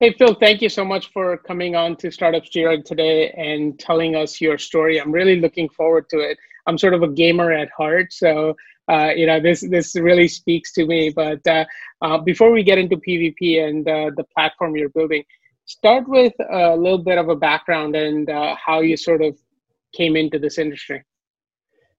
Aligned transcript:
Hey, 0.00 0.12
Phil, 0.12 0.34
thank 0.34 0.62
you 0.62 0.68
so 0.68 0.84
much 0.84 1.10
for 1.12 1.36
coming 1.38 1.74
on 1.74 1.96
to 1.96 2.12
Startup 2.12 2.44
Steroid 2.44 2.84
today 2.84 3.32
and 3.32 3.76
telling 3.80 4.14
us 4.14 4.40
your 4.40 4.56
story. 4.56 5.00
I'm 5.00 5.10
really 5.10 5.40
looking 5.40 5.68
forward 5.68 6.08
to 6.10 6.20
it. 6.20 6.38
I'm 6.68 6.78
sort 6.78 6.94
of 6.94 7.02
a 7.02 7.08
gamer 7.08 7.50
at 7.50 7.68
heart, 7.76 8.12
so 8.12 8.54
uh, 8.88 9.10
you 9.16 9.26
know 9.26 9.40
this 9.40 9.60
this 9.68 9.96
really 9.96 10.28
speaks 10.28 10.72
to 10.74 10.86
me. 10.86 11.10
But 11.10 11.44
uh, 11.48 11.64
uh, 12.00 12.18
before 12.18 12.52
we 12.52 12.62
get 12.62 12.78
into 12.78 12.96
PvP 12.96 13.60
and 13.68 13.88
uh, 13.88 14.12
the 14.16 14.22
platform 14.32 14.76
you're 14.76 14.88
building, 14.90 15.24
start 15.64 16.08
with 16.08 16.34
a 16.48 16.76
little 16.76 17.02
bit 17.02 17.18
of 17.18 17.28
a 17.28 17.34
background 17.34 17.96
and 17.96 18.30
uh, 18.30 18.54
how 18.54 18.78
you 18.78 18.96
sort 18.96 19.20
of 19.20 19.36
came 19.92 20.14
into 20.14 20.38
this 20.38 20.58
industry. 20.58 21.02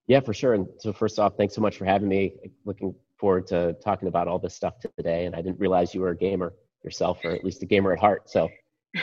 Yeah, 0.07 0.21
for 0.21 0.34
sure. 0.34 0.54
And 0.54 0.68
so 0.77 0.93
first 0.93 1.20
off, 1.20 1.34
thanks 1.36 1.54
so 1.54 1.59
much 1.59 1.77
for 1.77 1.84
having 1.84 2.07
me. 2.07 2.36
Looking 2.63 2.96
forward 3.18 3.46
to 3.47 3.75
talking 3.84 4.07
about 4.07 4.29
all 4.29 4.39
this 4.39 4.56
stuff 4.56 4.75
today. 4.96 5.25
And 5.25 5.36
I 5.36 5.42
didn't 5.42 5.60
realize 5.60 5.93
you 5.93 6.00
were 6.00 6.11
a 6.11 6.18
gamer 6.18 6.54
yourself, 6.83 7.24
or 7.24 7.32
at 7.32 7.43
least 7.43 7.64
a 7.64 7.65
gamer 7.65 7.93
at 7.93 8.00
heart. 8.00 8.29
So 8.29 8.50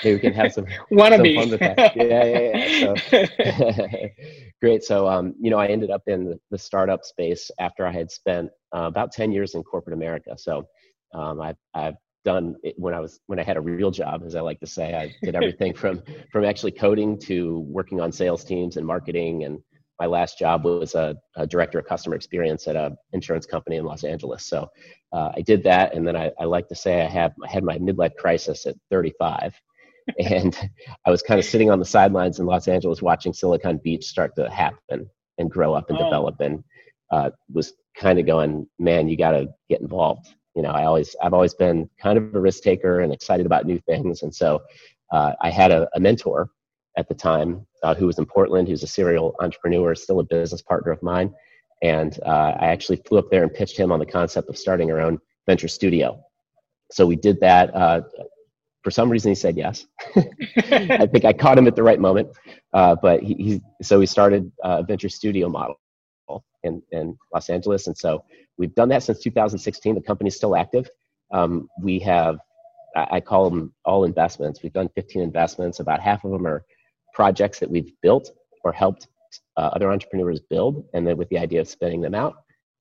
maybe 0.02 0.14
we 0.14 0.20
can 0.20 0.32
have 0.32 0.52
some, 0.52 0.66
some 0.88 0.98
fun 0.98 1.50
with 1.50 1.60
that. 1.60 1.96
Yeah, 1.96 2.24
yeah, 2.24 2.56
yeah. 2.56 2.94
So, 3.08 4.08
great. 4.60 4.84
So, 4.84 5.08
um, 5.08 5.34
you 5.40 5.50
know, 5.50 5.58
I 5.58 5.66
ended 5.66 5.90
up 5.90 6.02
in 6.06 6.24
the, 6.24 6.40
the 6.50 6.58
startup 6.58 7.04
space 7.04 7.50
after 7.58 7.86
I 7.86 7.92
had 7.92 8.10
spent 8.10 8.50
uh, 8.74 8.82
about 8.82 9.12
10 9.12 9.32
years 9.32 9.54
in 9.54 9.62
corporate 9.62 9.94
America. 9.94 10.36
So, 10.36 10.66
um, 11.14 11.40
I've, 11.40 11.56
I've 11.74 11.96
done 12.26 12.56
it 12.64 12.74
when 12.76 12.92
I 12.92 12.98
was 12.98 13.20
when 13.26 13.38
I 13.38 13.44
had 13.44 13.56
a 13.56 13.60
real 13.60 13.92
job, 13.92 14.22
as 14.26 14.34
I 14.34 14.40
like 14.40 14.58
to 14.60 14.66
say. 14.66 14.94
I 14.94 15.14
did 15.24 15.36
everything 15.36 15.72
from 15.72 16.02
from 16.32 16.44
actually 16.44 16.72
coding 16.72 17.18
to 17.20 17.60
working 17.60 18.00
on 18.00 18.10
sales 18.10 18.44
teams 18.44 18.76
and 18.76 18.84
marketing 18.84 19.44
and 19.44 19.60
my 19.98 20.06
last 20.06 20.38
job 20.38 20.64
was 20.64 20.94
a, 20.94 21.16
a, 21.36 21.46
director 21.46 21.78
of 21.78 21.86
customer 21.86 22.16
experience 22.16 22.68
at 22.68 22.76
an 22.76 22.96
insurance 23.12 23.46
company 23.46 23.76
in 23.76 23.84
Los 23.84 24.04
Angeles. 24.04 24.44
So 24.44 24.68
uh, 25.12 25.32
I 25.34 25.40
did 25.40 25.62
that, 25.64 25.94
and 25.94 26.06
then 26.06 26.16
I, 26.16 26.32
I, 26.38 26.44
like 26.44 26.68
to 26.68 26.74
say 26.74 27.02
I 27.02 27.08
have 27.08 27.32
I 27.42 27.50
had 27.50 27.64
my 27.64 27.78
midlife 27.78 28.14
crisis 28.16 28.66
at 28.66 28.76
35, 28.90 29.54
and 30.18 30.70
I 31.06 31.10
was 31.10 31.22
kind 31.22 31.40
of 31.40 31.46
sitting 31.46 31.70
on 31.70 31.78
the 31.78 31.84
sidelines 31.84 32.38
in 32.38 32.46
Los 32.46 32.68
Angeles 32.68 33.02
watching 33.02 33.32
Silicon 33.32 33.78
Beach 33.82 34.04
start 34.04 34.34
to 34.36 34.50
happen 34.50 35.08
and 35.38 35.50
grow 35.50 35.74
up 35.74 35.88
and 35.90 35.98
oh. 35.98 36.04
develop, 36.04 36.40
and 36.40 36.62
uh, 37.10 37.30
was 37.52 37.72
kind 37.96 38.18
of 38.18 38.26
going, 38.26 38.66
man, 38.78 39.08
you 39.08 39.16
got 39.16 39.30
to 39.32 39.48
get 39.68 39.80
involved. 39.80 40.26
You 40.54 40.62
know, 40.62 40.70
I 40.70 40.84
always 40.84 41.16
I've 41.22 41.34
always 41.34 41.54
been 41.54 41.88
kind 41.98 42.18
of 42.18 42.34
a 42.34 42.40
risk 42.40 42.62
taker 42.62 43.00
and 43.00 43.12
excited 43.12 43.46
about 43.46 43.66
new 43.66 43.78
things, 43.80 44.22
and 44.22 44.34
so 44.34 44.62
uh, 45.12 45.32
I 45.40 45.50
had 45.50 45.70
a, 45.70 45.88
a 45.94 46.00
mentor 46.00 46.50
at 46.96 47.08
the 47.08 47.14
time 47.14 47.66
uh, 47.82 47.94
who 47.94 48.06
was 48.06 48.18
in 48.18 48.26
Portland, 48.26 48.68
who's 48.68 48.82
a 48.82 48.86
serial 48.86 49.34
entrepreneur, 49.40 49.94
still 49.94 50.20
a 50.20 50.24
business 50.24 50.62
partner 50.62 50.92
of 50.92 51.02
mine. 51.02 51.32
And 51.82 52.18
uh, 52.24 52.54
I 52.58 52.68
actually 52.68 52.96
flew 53.06 53.18
up 53.18 53.30
there 53.30 53.42
and 53.42 53.52
pitched 53.52 53.76
him 53.76 53.92
on 53.92 53.98
the 53.98 54.06
concept 54.06 54.48
of 54.48 54.56
starting 54.56 54.90
our 54.90 55.00
own 55.00 55.18
venture 55.46 55.68
studio. 55.68 56.22
So 56.90 57.06
we 57.06 57.16
did 57.16 57.40
that. 57.40 57.74
Uh, 57.74 58.02
for 58.82 58.90
some 58.90 59.10
reason, 59.10 59.30
he 59.30 59.34
said 59.34 59.56
yes. 59.56 59.86
I 60.16 61.06
think 61.06 61.24
I 61.24 61.32
caught 61.32 61.58
him 61.58 61.66
at 61.66 61.76
the 61.76 61.82
right 61.82 62.00
moment. 62.00 62.28
Uh, 62.72 62.94
but 62.94 63.22
he, 63.22 63.34
he, 63.34 63.60
so 63.82 63.98
we 63.98 64.06
started 64.06 64.50
a 64.62 64.82
venture 64.82 65.08
studio 65.08 65.48
model 65.48 65.76
in, 66.62 66.82
in 66.92 67.16
Los 67.32 67.48
Angeles. 67.48 67.86
And 67.86 67.96
so 67.96 68.24
we've 68.58 68.74
done 68.74 68.88
that 68.90 69.02
since 69.02 69.20
2016. 69.20 69.94
The 69.94 70.00
company's 70.00 70.36
still 70.36 70.56
active. 70.56 70.88
Um, 71.32 71.68
we 71.80 71.98
have, 72.00 72.38
I, 72.94 73.06
I 73.12 73.20
call 73.20 73.50
them 73.50 73.74
all 73.84 74.04
investments. 74.04 74.62
We've 74.62 74.72
done 74.72 74.88
15 74.94 75.22
investments. 75.22 75.80
About 75.80 76.00
half 76.00 76.24
of 76.24 76.30
them 76.30 76.46
are 76.46 76.64
projects 77.16 77.58
that 77.58 77.70
we've 77.70 77.92
built 78.02 78.30
or 78.62 78.72
helped 78.72 79.08
uh, 79.56 79.70
other 79.72 79.90
entrepreneurs 79.90 80.38
build, 80.38 80.84
and 80.92 81.06
then 81.06 81.16
with 81.16 81.30
the 81.30 81.38
idea 81.38 81.60
of 81.62 81.66
spinning 81.66 82.02
them 82.02 82.14
out. 82.14 82.34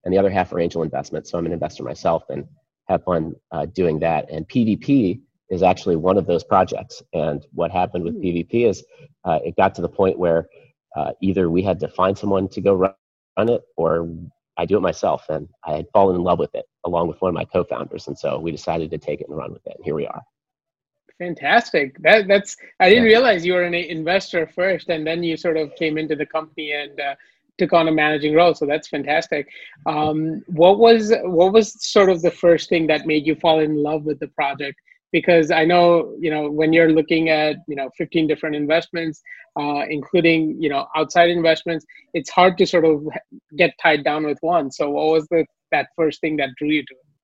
And 0.03 0.13
the 0.13 0.17
other 0.17 0.29
half 0.29 0.51
are 0.51 0.59
angel 0.59 0.83
investments. 0.83 1.31
So 1.31 1.37
I'm 1.37 1.45
an 1.45 1.53
investor 1.53 1.83
myself 1.83 2.23
and 2.29 2.45
have 2.89 3.05
fun 3.05 3.33
uh, 3.53 3.65
doing 3.67 3.97
that. 3.99 4.29
And 4.29 4.47
PvP 4.47 5.21
is 5.49 5.63
actually 5.63 5.95
one 5.95 6.17
of 6.17 6.27
those 6.27 6.43
projects. 6.43 7.01
And 7.13 7.45
what 7.53 7.71
happened 7.71 8.03
with 8.03 8.21
PvP 8.21 8.51
hmm. 8.51 8.69
is 8.69 8.83
uh, 9.23 9.39
it 9.43 9.55
got 9.55 9.73
to 9.75 9.81
the 9.81 9.89
point 9.89 10.19
where 10.19 10.47
uh, 10.97 11.11
either 11.21 11.49
we 11.49 11.63
had 11.63 11.79
to 11.79 11.87
find 11.87 12.17
someone 12.17 12.49
to 12.49 12.61
go 12.61 12.73
run, 12.73 12.93
run 13.37 13.49
it 13.49 13.61
or 13.77 14.09
I 14.57 14.65
do 14.65 14.75
it 14.75 14.81
myself. 14.81 15.23
And 15.29 15.47
I 15.63 15.77
had 15.77 15.85
fallen 15.93 16.15
in 16.17 16.23
love 16.23 16.39
with 16.39 16.53
it 16.55 16.65
along 16.83 17.07
with 17.07 17.21
one 17.21 17.29
of 17.29 17.35
my 17.35 17.45
co 17.45 17.63
founders. 17.63 18.07
And 18.07 18.19
so 18.19 18.37
we 18.37 18.51
decided 18.51 18.91
to 18.91 18.97
take 18.97 19.21
it 19.21 19.27
and 19.29 19.37
run 19.37 19.53
with 19.53 19.65
it. 19.65 19.75
And 19.77 19.85
here 19.85 19.95
we 19.95 20.07
are. 20.07 20.21
Fantastic. 21.19 21.97
That 22.01 22.27
that's 22.27 22.57
I 22.79 22.89
didn't 22.89 23.05
yeah. 23.05 23.17
realize 23.17 23.45
you 23.45 23.53
were 23.53 23.63
an 23.63 23.73
investor 23.73 24.47
first, 24.47 24.89
and 24.89 25.07
then 25.07 25.23
you 25.23 25.37
sort 25.37 25.55
of 25.55 25.73
came 25.75 25.97
into 25.97 26.15
the 26.15 26.25
company 26.25 26.73
and 26.73 26.99
uh, 26.99 27.15
took 27.57 27.71
on 27.71 27.87
a 27.87 27.91
managing 27.91 28.33
role. 28.33 28.53
So 28.53 28.65
that's 28.65 28.89
fantastic. 28.89 29.47
Um, 29.85 30.43
what 30.47 30.77
was 30.77 31.13
what 31.23 31.53
was 31.53 31.81
sort 31.89 32.09
of 32.09 32.21
the 32.21 32.31
first 32.31 32.67
thing 32.67 32.87
that 32.87 33.05
made 33.07 33.25
you 33.25 33.35
fall 33.35 33.59
in 33.59 33.81
love 33.81 34.03
with 34.03 34.19
the 34.19 34.27
project? 34.27 34.77
Because 35.13 35.51
I 35.51 35.63
know 35.63 36.13
you 36.19 36.29
know 36.29 36.51
when 36.51 36.73
you're 36.73 36.91
looking 36.91 37.29
at 37.29 37.57
you 37.67 37.77
know 37.77 37.89
15 37.97 38.27
different 38.27 38.57
investments, 38.57 39.21
uh, 39.57 39.83
including 39.89 40.61
you 40.61 40.67
know 40.67 40.87
outside 40.97 41.29
investments, 41.29 41.85
it's 42.13 42.29
hard 42.29 42.57
to 42.57 42.65
sort 42.65 42.83
of 42.83 43.07
get 43.57 43.73
tied 43.81 44.03
down 44.03 44.25
with 44.25 44.37
one. 44.41 44.69
So 44.69 44.89
what 44.89 45.13
was 45.13 45.27
the 45.29 45.45
that 45.71 45.87
first 45.95 46.19
thing 46.19 46.35
that 46.37 46.49
drew 46.57 46.69
you 46.69 46.81
to 46.81 46.93
it? 46.93 47.14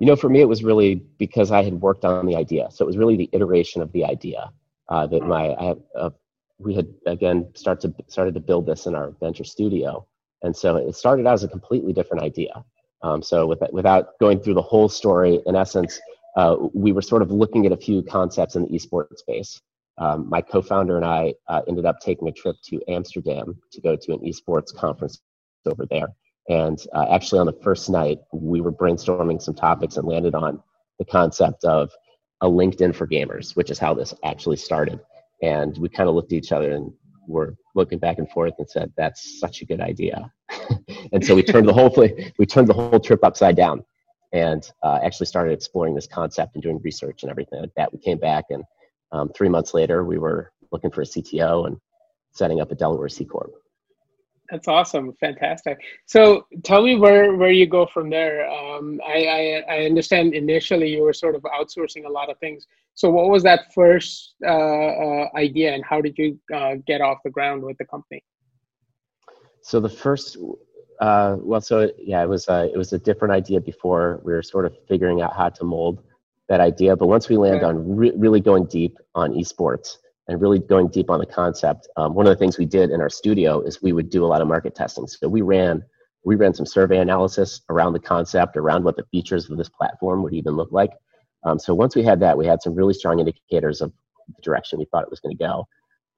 You 0.00 0.06
know, 0.06 0.16
for 0.16 0.28
me, 0.28 0.40
it 0.40 0.48
was 0.48 0.64
really 0.64 0.96
because 1.18 1.50
I 1.50 1.62
had 1.62 1.74
worked 1.74 2.04
on 2.04 2.26
the 2.26 2.36
idea. 2.36 2.68
So 2.70 2.84
it 2.84 2.86
was 2.86 2.96
really 2.96 3.16
the 3.16 3.30
iteration 3.32 3.80
of 3.80 3.92
the 3.92 4.04
idea 4.04 4.50
uh, 4.88 5.06
that 5.06 5.22
my 5.22 5.50
I 5.50 5.74
uh, 5.96 6.10
we 6.58 6.74
had 6.74 6.88
again 7.06 7.48
start 7.54 7.80
to 7.82 7.94
started 8.08 8.34
to 8.34 8.40
build 8.40 8.66
this 8.66 8.86
in 8.86 8.94
our 8.94 9.10
venture 9.20 9.44
studio, 9.44 10.06
and 10.42 10.54
so 10.56 10.76
it 10.76 10.94
started 10.96 11.26
out 11.26 11.34
as 11.34 11.44
a 11.44 11.48
completely 11.48 11.92
different 11.92 12.22
idea. 12.22 12.64
Um, 13.02 13.22
so 13.22 13.46
with, 13.46 13.62
without 13.70 14.18
going 14.18 14.40
through 14.40 14.54
the 14.54 14.62
whole 14.62 14.88
story, 14.88 15.40
in 15.44 15.54
essence, 15.54 16.00
uh, 16.36 16.56
we 16.72 16.90
were 16.90 17.02
sort 17.02 17.20
of 17.20 17.30
looking 17.30 17.66
at 17.66 17.72
a 17.72 17.76
few 17.76 18.02
concepts 18.02 18.56
in 18.56 18.62
the 18.62 18.68
esports 18.70 19.18
space. 19.18 19.60
Um, 19.98 20.28
my 20.28 20.40
co-founder 20.40 20.96
and 20.96 21.04
I 21.04 21.34
uh, 21.48 21.60
ended 21.68 21.84
up 21.84 22.00
taking 22.00 22.28
a 22.28 22.32
trip 22.32 22.56
to 22.64 22.80
Amsterdam 22.88 23.60
to 23.72 23.80
go 23.80 23.94
to 23.94 24.12
an 24.12 24.20
esports 24.20 24.74
conference 24.74 25.20
over 25.66 25.86
there. 25.86 26.08
And 26.48 26.78
uh, 26.94 27.06
actually, 27.10 27.40
on 27.40 27.46
the 27.46 27.58
first 27.62 27.88
night, 27.88 28.18
we 28.32 28.60
were 28.60 28.72
brainstorming 28.72 29.40
some 29.40 29.54
topics 29.54 29.96
and 29.96 30.06
landed 30.06 30.34
on 30.34 30.62
the 30.98 31.04
concept 31.04 31.64
of 31.64 31.90
a 32.40 32.46
LinkedIn 32.46 32.94
for 32.94 33.06
gamers, 33.06 33.56
which 33.56 33.70
is 33.70 33.78
how 33.78 33.94
this 33.94 34.14
actually 34.24 34.56
started. 34.56 35.00
And 35.42 35.76
we 35.78 35.88
kind 35.88 36.08
of 36.08 36.14
looked 36.14 36.32
at 36.32 36.36
each 36.36 36.52
other 36.52 36.72
and 36.72 36.92
were 37.26 37.56
looking 37.74 37.98
back 37.98 38.18
and 38.18 38.30
forth 38.30 38.54
and 38.58 38.68
said, 38.68 38.92
"That's 38.96 39.40
such 39.40 39.62
a 39.62 39.64
good 39.64 39.80
idea." 39.80 40.30
and 41.12 41.24
so 41.24 41.34
we 41.34 41.42
turned 41.42 41.66
the 41.66 41.72
whole 41.72 41.94
we 42.38 42.46
turned 42.46 42.68
the 42.68 42.74
whole 42.74 43.00
trip 43.00 43.24
upside 43.24 43.56
down, 43.56 43.84
and 44.32 44.70
uh, 44.82 45.00
actually 45.02 45.26
started 45.26 45.52
exploring 45.52 45.94
this 45.94 46.06
concept 46.06 46.54
and 46.54 46.62
doing 46.62 46.80
research 46.82 47.22
and 47.22 47.30
everything 47.30 47.60
like 47.60 47.74
that. 47.76 47.92
We 47.92 47.98
came 47.98 48.18
back, 48.18 48.46
and 48.50 48.64
um, 49.12 49.30
three 49.34 49.48
months 49.48 49.72
later, 49.72 50.04
we 50.04 50.18
were 50.18 50.52
looking 50.72 50.90
for 50.90 51.02
a 51.02 51.06
CTO 51.06 51.66
and 51.66 51.78
setting 52.32 52.60
up 52.60 52.70
a 52.70 52.74
Delaware 52.74 53.08
C 53.08 53.24
corp. 53.24 53.54
That's 54.50 54.68
awesome, 54.68 55.12
fantastic. 55.14 55.78
So 56.04 56.46
tell 56.64 56.82
me 56.82 56.96
where 56.96 57.34
where 57.36 57.50
you 57.50 57.66
go 57.66 57.86
from 57.86 58.10
there. 58.10 58.48
Um, 58.50 59.00
I, 59.06 59.26
I, 59.26 59.62
I 59.76 59.78
understand 59.86 60.34
initially 60.34 60.90
you 60.90 61.02
were 61.02 61.14
sort 61.14 61.34
of 61.34 61.42
outsourcing 61.42 62.04
a 62.04 62.10
lot 62.10 62.30
of 62.30 62.38
things. 62.38 62.66
So 62.94 63.10
what 63.10 63.30
was 63.30 63.42
that 63.44 63.72
first 63.74 64.34
uh, 64.46 64.50
uh, 64.50 65.28
idea, 65.34 65.74
and 65.74 65.82
how 65.84 66.00
did 66.02 66.18
you 66.18 66.38
uh, 66.54 66.74
get 66.86 67.00
off 67.00 67.18
the 67.24 67.30
ground 67.30 67.62
with 67.62 67.78
the 67.78 67.86
company? 67.86 68.22
So 69.62 69.80
the 69.80 69.88
first, 69.88 70.36
uh, 71.00 71.36
well, 71.40 71.62
so 71.62 71.90
yeah, 71.98 72.22
it 72.22 72.28
was 72.28 72.46
a, 72.48 72.70
it 72.70 72.76
was 72.76 72.92
a 72.92 72.98
different 72.98 73.32
idea 73.32 73.60
before. 73.60 74.20
We 74.24 74.34
were 74.34 74.42
sort 74.42 74.66
of 74.66 74.76
figuring 74.86 75.22
out 75.22 75.34
how 75.34 75.48
to 75.48 75.64
mold 75.64 76.02
that 76.50 76.60
idea, 76.60 76.96
but 76.96 77.06
once 77.06 77.30
we 77.30 77.38
land 77.38 77.56
okay. 77.56 77.64
on 77.64 77.96
re- 77.96 78.12
really 78.14 78.40
going 78.40 78.66
deep 78.66 78.98
on 79.14 79.32
esports 79.32 79.96
and 80.28 80.40
really 80.40 80.58
going 80.58 80.88
deep 80.88 81.10
on 81.10 81.18
the 81.18 81.26
concept, 81.26 81.88
um, 81.96 82.14
one 82.14 82.26
of 82.26 82.30
the 82.30 82.38
things 82.38 82.58
we 82.58 82.64
did 82.64 82.90
in 82.90 83.00
our 83.00 83.10
studio 83.10 83.60
is 83.60 83.82
we 83.82 83.92
would 83.92 84.10
do 84.10 84.24
a 84.24 84.26
lot 84.26 84.40
of 84.40 84.48
market 84.48 84.74
testing. 84.74 85.06
So 85.06 85.28
we 85.28 85.42
ran 85.42 85.84
we 86.24 86.36
ran 86.36 86.54
some 86.54 86.64
survey 86.66 86.98
analysis 86.98 87.60
around 87.68 87.92
the 87.92 88.00
concept, 88.00 88.56
around 88.56 88.82
what 88.82 88.96
the 88.96 89.04
features 89.10 89.50
of 89.50 89.58
this 89.58 89.68
platform 89.68 90.22
would 90.22 90.32
even 90.32 90.56
look 90.56 90.72
like. 90.72 90.90
Um, 91.44 91.58
so 91.58 91.74
once 91.74 91.94
we 91.94 92.02
had 92.02 92.20
that, 92.20 92.38
we 92.38 92.46
had 92.46 92.62
some 92.62 92.74
really 92.74 92.94
strong 92.94 93.20
indicators 93.20 93.82
of 93.82 93.92
the 94.28 94.42
direction 94.42 94.78
we 94.78 94.86
thought 94.86 95.02
it 95.02 95.10
was 95.10 95.20
going 95.20 95.36
to 95.36 95.44
go. 95.44 95.66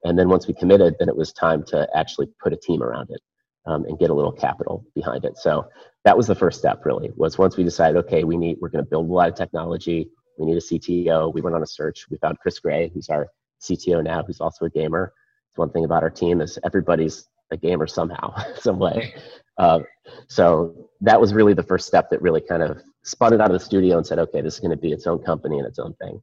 And 0.03 0.17
then 0.17 0.29
once 0.29 0.47
we 0.47 0.53
committed, 0.53 0.95
then 0.97 1.09
it 1.09 1.15
was 1.17 1.33
time 1.33 1.63
to 1.65 1.87
actually 1.93 2.27
put 2.41 2.53
a 2.53 2.57
team 2.57 2.81
around 2.81 3.09
it 3.09 3.19
um, 3.65 3.83
and 3.85 3.99
get 3.99 4.09
a 4.09 4.13
little 4.13 4.31
capital 4.31 4.85
behind 4.95 5.25
it. 5.25 5.37
So 5.37 5.67
that 6.05 6.15
was 6.15 6.27
the 6.27 6.35
first 6.35 6.59
step, 6.59 6.85
really. 6.85 7.11
Was 7.17 7.37
once 7.37 7.57
we 7.57 7.65
decided, 7.65 7.97
okay, 8.05 8.23
we 8.23 8.37
need 8.37 8.57
we're 8.61 8.69
going 8.69 8.83
to 8.83 8.89
build 8.89 9.09
a 9.09 9.13
lot 9.13 9.27
of 9.27 9.35
technology. 9.35 10.09
We 10.39 10.45
need 10.45 10.57
a 10.57 10.61
CTO. 10.61 11.33
We 11.33 11.41
went 11.41 11.55
on 11.55 11.63
a 11.63 11.67
search. 11.67 12.05
We 12.09 12.17
found 12.17 12.39
Chris 12.39 12.59
Gray, 12.59 12.89
who's 12.93 13.09
our 13.09 13.27
CTO 13.61 14.03
now, 14.03 14.23
who's 14.23 14.41
also 14.41 14.65
a 14.65 14.69
gamer. 14.69 15.13
It's 15.49 15.57
one 15.57 15.71
thing 15.71 15.85
about 15.85 16.03
our 16.03 16.09
team 16.09 16.41
is 16.41 16.59
everybody's 16.63 17.27
a 17.51 17.57
gamer 17.57 17.87
somehow, 17.87 18.33
some 18.55 18.79
way. 18.79 19.13
Uh, 19.57 19.79
so 20.27 20.89
that 21.01 21.19
was 21.19 21.33
really 21.33 21.53
the 21.53 21.63
first 21.63 21.87
step 21.87 22.09
that 22.09 22.21
really 22.21 22.41
kind 22.41 22.61
of 22.61 22.77
spun 23.03 23.33
it 23.33 23.41
out 23.41 23.49
of 23.49 23.59
the 23.59 23.63
studio 23.63 23.97
and 23.97 24.05
said, 24.05 24.19
okay, 24.19 24.41
this 24.41 24.55
is 24.55 24.59
going 24.59 24.71
to 24.71 24.77
be 24.77 24.91
its 24.91 25.07
own 25.07 25.19
company 25.19 25.57
and 25.57 25.67
its 25.67 25.79
own 25.79 25.93
thing. 25.95 26.21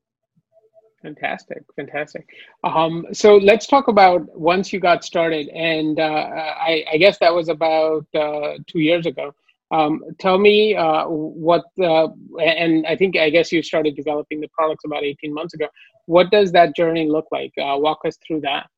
Fantastic, 1.03 1.63
fantastic. 1.77 2.27
Um, 2.63 3.07
so 3.13 3.37
let's 3.37 3.67
talk 3.67 3.89
about 3.89 4.27
once 4.39 4.73
you 4.73 4.81
got 4.81 5.05
started, 5.05 5.49
and 5.49 6.01
uh, 6.01 6.03
I, 6.03 6.83
I, 6.91 6.97
guess 6.97 7.19
that 7.19 7.35
was 7.35 7.51
about 7.51 8.07
uh, 8.15 8.55
two 8.67 8.81
years 8.81 9.05
ago. 9.05 9.35
Um, 9.75 10.03
tell 10.21 10.39
me 10.39 10.77
uh, 10.77 11.07
what, 11.09 11.65
uh, 11.83 12.09
and 12.41 12.87
I 12.87 12.95
think 12.97 13.17
I 13.17 13.29
guess 13.31 13.51
you 13.51 13.63
started 13.63 13.97
developing 13.97 14.41
the 14.41 14.49
products 14.57 14.85
about 14.85 15.03
18 15.03 15.35
months 15.35 15.55
ago. 15.55 15.67
What 16.07 16.31
does 16.31 16.53
that 16.53 16.77
journey 16.77 17.09
look 17.09 17.27
like? 17.33 17.53
Uh, 17.59 17.77
walk 17.79 18.01
us 18.05 18.17
through 18.25 18.43
that. 18.43 18.69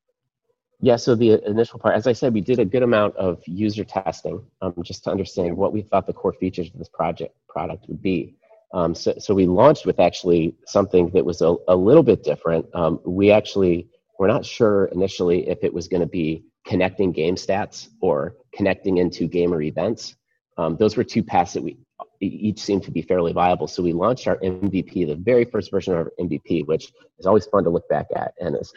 Yeah, 0.79 0.95
so 0.95 1.15
the 1.15 1.43
initial 1.47 1.79
part, 1.79 1.95
as 1.95 2.07
I 2.07 2.13
said, 2.13 2.33
we 2.33 2.41
did 2.41 2.59
a 2.59 2.65
good 2.65 2.83
amount 2.83 3.15
of 3.15 3.41
user 3.47 3.83
testing 3.83 4.43
um, 4.61 4.73
just 4.83 5.03
to 5.05 5.11
understand 5.11 5.55
what 5.55 5.73
we 5.73 5.81
thought 5.81 6.05
the 6.07 6.13
core 6.13 6.33
features 6.33 6.69
of 6.69 6.77
this 6.77 6.89
project 6.89 7.35
product 7.47 7.87
would 7.87 8.01
be. 8.01 8.35
Um, 8.73 8.93
so, 8.93 9.13
so 9.17 9.33
we 9.33 9.47
launched 9.47 9.85
with 9.85 9.99
actually 9.99 10.55
something 10.65 11.09
that 11.11 11.25
was 11.25 11.41
a, 11.41 11.55
a 11.67 11.75
little 11.75 12.03
bit 12.03 12.23
different. 12.23 12.65
Um, 12.73 12.99
we 13.05 13.31
actually 13.31 13.87
were 14.19 14.27
not 14.27 14.45
sure 14.45 14.85
initially 14.85 15.47
if 15.47 15.63
it 15.63 15.73
was 15.73 15.87
going 15.87 16.01
to 16.01 16.07
be 16.07 16.43
connecting 16.65 17.11
game 17.11 17.35
stats 17.35 17.87
or 18.01 18.35
connecting 18.53 18.97
into 18.97 19.27
gamer 19.27 19.61
events. 19.61 20.16
Um, 20.57 20.75
those 20.77 20.97
were 20.97 21.03
two 21.03 21.23
paths 21.23 21.53
that 21.53 21.63
we 21.63 21.77
each 22.19 22.59
seemed 22.59 22.83
to 22.83 22.91
be 22.91 23.01
fairly 23.01 23.31
viable. 23.31 23.67
So 23.67 23.83
we 23.83 23.93
launched 23.93 24.27
our 24.27 24.37
MVP, 24.37 25.05
the 25.07 25.15
very 25.15 25.45
first 25.45 25.69
version 25.69 25.93
of 25.93 25.99
our 25.99 26.11
MVP, 26.19 26.65
which 26.65 26.91
is 27.19 27.27
always 27.27 27.45
fun 27.45 27.63
to 27.63 27.69
look 27.69 27.87
back 27.89 28.07
at 28.15 28.33
and 28.39 28.55
is 28.55 28.73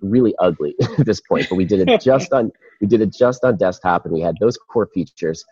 really 0.00 0.34
ugly 0.38 0.74
at 0.98 1.06
this 1.06 1.20
point, 1.20 1.46
but 1.48 1.56
we 1.56 1.64
did 1.64 1.88
it 1.88 2.00
just 2.02 2.32
on 2.32 2.52
we 2.80 2.86
did 2.86 3.00
it 3.00 3.12
just 3.12 3.44
on 3.44 3.56
desktop, 3.56 4.04
and 4.04 4.14
we 4.14 4.20
had 4.20 4.36
those 4.40 4.56
core 4.56 4.88
features, 4.94 5.44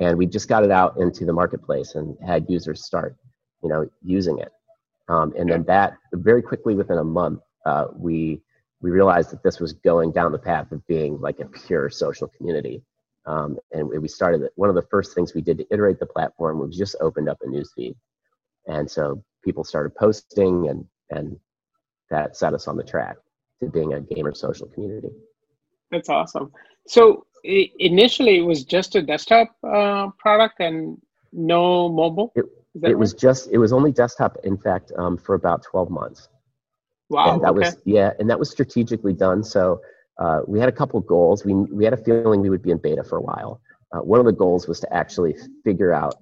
and 0.00 0.16
we 0.16 0.26
just 0.26 0.48
got 0.48 0.64
it 0.64 0.70
out 0.70 0.96
into 0.98 1.26
the 1.26 1.32
marketplace 1.32 1.94
and 1.94 2.16
had 2.26 2.46
users 2.48 2.84
start, 2.84 3.16
you 3.62 3.68
know, 3.68 3.86
using 4.02 4.38
it. 4.38 4.50
Um, 5.08 5.34
and 5.36 5.50
then 5.50 5.64
that 5.64 5.98
very 6.14 6.40
quickly 6.40 6.74
within 6.74 6.98
a 6.98 7.04
month, 7.04 7.40
uh, 7.66 7.86
we 7.94 8.40
we 8.80 8.90
realized 8.90 9.30
that 9.30 9.42
this 9.42 9.60
was 9.60 9.74
going 9.74 10.12
down 10.12 10.32
the 10.32 10.38
path 10.38 10.72
of 10.72 10.86
being 10.86 11.20
like 11.20 11.40
a 11.40 11.46
pure 11.46 11.90
social 11.90 12.28
community. 12.28 12.82
Um, 13.26 13.58
and 13.72 13.88
we 13.88 14.08
started 14.08 14.42
it. 14.42 14.52
One 14.56 14.68
of 14.68 14.74
the 14.74 14.82
first 14.82 15.14
things 15.14 15.34
we 15.34 15.42
did 15.42 15.58
to 15.58 15.66
iterate 15.70 15.98
the 15.98 16.06
platform 16.06 16.58
was 16.58 16.76
just 16.76 16.96
opened 17.00 17.28
up 17.28 17.38
a 17.42 17.46
newsfeed, 17.46 17.94
and 18.66 18.90
so 18.90 19.22
people 19.44 19.62
started 19.64 19.94
posting, 19.94 20.68
and 20.68 20.86
and 21.10 21.38
that 22.10 22.36
set 22.36 22.54
us 22.54 22.66
on 22.66 22.76
the 22.76 22.82
track 22.82 23.16
to 23.60 23.68
being 23.68 23.92
a 23.94 24.00
gamer 24.00 24.34
social 24.34 24.66
community. 24.68 25.10
That's 25.90 26.08
awesome. 26.08 26.52
So 26.86 27.26
initially, 27.44 28.38
it 28.38 28.44
was 28.44 28.64
just 28.64 28.94
a 28.96 29.02
desktop 29.02 29.54
uh, 29.62 30.08
product 30.18 30.60
and 30.60 30.98
no 31.32 31.88
mobile. 31.88 32.32
It, 32.34 32.46
it 32.74 32.80
right? 32.80 32.98
was 32.98 33.14
just 33.14 33.48
it 33.50 33.58
was 33.58 33.72
only 33.72 33.92
desktop. 33.92 34.38
In 34.44 34.56
fact, 34.56 34.92
um, 34.96 35.16
for 35.16 35.34
about 35.34 35.62
twelve 35.62 35.90
months. 35.90 36.28
Wow. 37.10 37.34
And 37.34 37.42
that 37.42 37.50
okay. 37.50 37.58
was 37.58 37.76
yeah, 37.84 38.12
and 38.18 38.30
that 38.30 38.38
was 38.38 38.50
strategically 38.50 39.12
done. 39.12 39.42
So 39.42 39.80
uh, 40.20 40.40
we 40.46 40.60
had 40.60 40.68
a 40.68 40.72
couple 40.72 41.00
goals. 41.00 41.44
We 41.44 41.54
we 41.54 41.84
had 41.84 41.92
a 41.92 41.96
feeling 41.96 42.40
we 42.40 42.50
would 42.50 42.62
be 42.62 42.70
in 42.70 42.78
beta 42.78 43.02
for 43.02 43.18
a 43.18 43.22
while. 43.22 43.60
Uh, 43.92 44.00
one 44.00 44.20
of 44.20 44.26
the 44.26 44.32
goals 44.32 44.68
was 44.68 44.78
to 44.80 44.94
actually 44.94 45.34
figure 45.64 45.92
out 45.92 46.14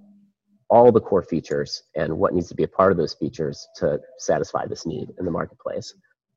all 0.71 0.91
the 0.93 1.01
core 1.01 1.23
features 1.23 1.83
and 1.97 2.17
what 2.19 2.33
needs 2.35 2.49
to 2.49 2.55
be 2.55 2.63
a 2.63 2.69
part 2.69 2.93
of 2.93 2.99
those 2.99 3.15
features 3.15 3.67
to 3.77 3.99
satisfy 4.19 4.67
this 4.67 4.87
need 4.87 5.09
in 5.19 5.25
the 5.25 5.31
marketplace 5.31 5.95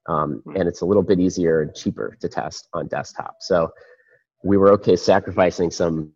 um, 0.08 0.42
hmm. 0.46 0.56
and 0.56 0.68
it's 0.68 0.82
a 0.82 0.86
little 0.86 1.04
bit 1.04 1.20
easier 1.20 1.62
and 1.62 1.76
cheaper 1.76 2.18
to 2.20 2.30
test 2.30 2.68
on 2.74 2.88
desktop. 2.88 3.38
So 3.40 3.72
we 4.44 4.58
were 4.58 4.72
okay 4.74 4.96
sacrificing 4.96 5.72
some, 5.72 6.12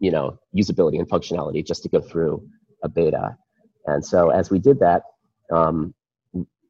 you 0.00 0.10
know, 0.10 0.38
usability 0.56 0.98
and 0.98 1.08
functionality 1.08 1.64
just 1.64 1.82
to 1.82 1.88
go 1.88 2.00
through 2.00 2.46
a 2.82 2.88
beta. 2.88 3.36
And 3.86 4.04
so 4.04 4.30
as 4.30 4.50
we 4.50 4.58
did 4.58 4.80
that, 4.80 5.02
um, 5.52 5.94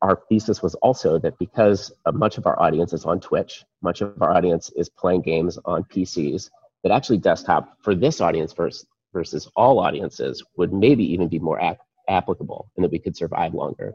our 0.02 0.22
thesis 0.28 0.62
was 0.62 0.74
also 0.76 1.18
that 1.18 1.38
because 1.38 1.92
much 2.12 2.38
of 2.38 2.46
our 2.46 2.60
audience 2.60 2.92
is 2.92 3.04
on 3.04 3.20
Twitch, 3.20 3.64
much 3.82 4.00
of 4.00 4.20
our 4.22 4.32
audience 4.32 4.70
is 4.76 4.88
playing 4.88 5.22
games 5.22 5.58
on 5.64 5.84
PCs, 5.84 6.50
that 6.82 6.92
actually 6.92 7.18
desktop 7.18 7.76
for 7.82 7.94
this 7.94 8.20
audience 8.20 8.52
versus, 8.52 8.86
versus 9.12 9.50
all 9.56 9.78
audiences 9.78 10.42
would 10.56 10.72
maybe 10.72 11.04
even 11.04 11.28
be 11.28 11.38
more 11.38 11.60
ap- 11.60 11.80
applicable 12.08 12.70
and 12.76 12.84
that 12.84 12.90
we 12.90 12.98
could 12.98 13.16
survive 13.16 13.52
longer. 13.52 13.92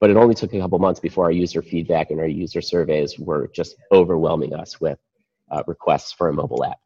But 0.00 0.10
it 0.10 0.16
only 0.16 0.34
took 0.34 0.54
a 0.54 0.60
couple 0.60 0.78
months 0.78 1.00
before 1.00 1.24
our 1.24 1.32
user 1.32 1.62
feedback 1.62 2.10
and 2.10 2.20
our 2.20 2.26
user 2.26 2.62
surveys 2.62 3.18
were 3.18 3.50
just 3.54 3.76
overwhelming 3.92 4.54
us 4.54 4.80
with 4.80 4.98
uh, 5.50 5.62
requests 5.66 6.12
for 6.12 6.28
a 6.28 6.32
mobile 6.32 6.64
app. 6.64 6.78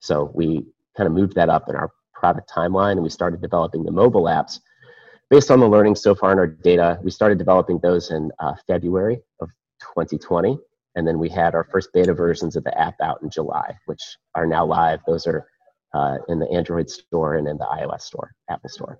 So 0.00 0.30
we 0.34 0.66
kind 0.96 1.06
of 1.06 1.12
moved 1.12 1.36
that 1.36 1.48
up 1.48 1.68
in 1.68 1.76
our 1.76 1.90
product 2.12 2.50
timeline 2.50 2.92
and 2.92 3.02
we 3.02 3.08
started 3.08 3.40
developing 3.40 3.84
the 3.84 3.92
mobile 3.92 4.24
apps. 4.24 4.60
Based 5.32 5.50
on 5.50 5.60
the 5.60 5.66
learning 5.66 5.94
so 5.94 6.14
far 6.14 6.30
in 6.32 6.38
our 6.38 6.46
data, 6.46 6.98
we 7.02 7.10
started 7.10 7.38
developing 7.38 7.78
those 7.78 8.10
in 8.10 8.30
uh, 8.38 8.52
February 8.66 9.18
of 9.40 9.48
2020. 9.80 10.58
And 10.94 11.08
then 11.08 11.18
we 11.18 11.30
had 11.30 11.54
our 11.54 11.64
first 11.64 11.88
beta 11.94 12.12
versions 12.12 12.54
of 12.54 12.64
the 12.64 12.78
app 12.78 12.96
out 13.00 13.22
in 13.22 13.30
July, 13.30 13.74
which 13.86 14.02
are 14.34 14.46
now 14.46 14.66
live. 14.66 15.00
Those 15.06 15.26
are 15.26 15.46
uh, 15.94 16.18
in 16.28 16.38
the 16.38 16.50
Android 16.50 16.90
store 16.90 17.36
and 17.36 17.48
in 17.48 17.56
the 17.56 17.64
iOS 17.64 18.02
store, 18.02 18.34
Apple 18.50 18.68
store. 18.68 18.98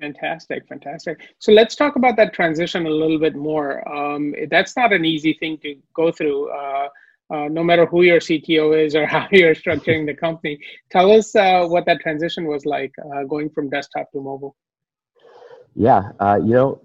Fantastic, 0.00 0.68
fantastic. 0.68 1.18
So 1.40 1.50
let's 1.50 1.74
talk 1.74 1.96
about 1.96 2.14
that 2.14 2.32
transition 2.32 2.86
a 2.86 2.90
little 2.90 3.18
bit 3.18 3.34
more. 3.34 3.82
Um, 3.92 4.32
that's 4.52 4.76
not 4.76 4.92
an 4.92 5.04
easy 5.04 5.32
thing 5.32 5.58
to 5.64 5.74
go 5.96 6.12
through. 6.12 6.48
Uh, 6.48 6.88
uh, 7.34 7.48
no 7.48 7.64
matter 7.64 7.86
who 7.86 8.02
your 8.02 8.20
CTO 8.20 8.86
is 8.86 8.94
or 8.94 9.04
how 9.14 9.26
you're 9.32 9.56
structuring 9.56 10.06
the 10.06 10.14
company, 10.14 10.60
tell 10.92 11.10
us 11.10 11.34
uh, 11.34 11.66
what 11.66 11.86
that 11.86 11.98
transition 12.02 12.46
was 12.46 12.64
like 12.64 12.92
uh, 13.12 13.24
going 13.24 13.50
from 13.50 13.68
desktop 13.68 14.12
to 14.12 14.20
mobile. 14.20 14.54
Yeah, 15.74 16.12
uh, 16.20 16.38
you 16.42 16.52
know, 16.52 16.80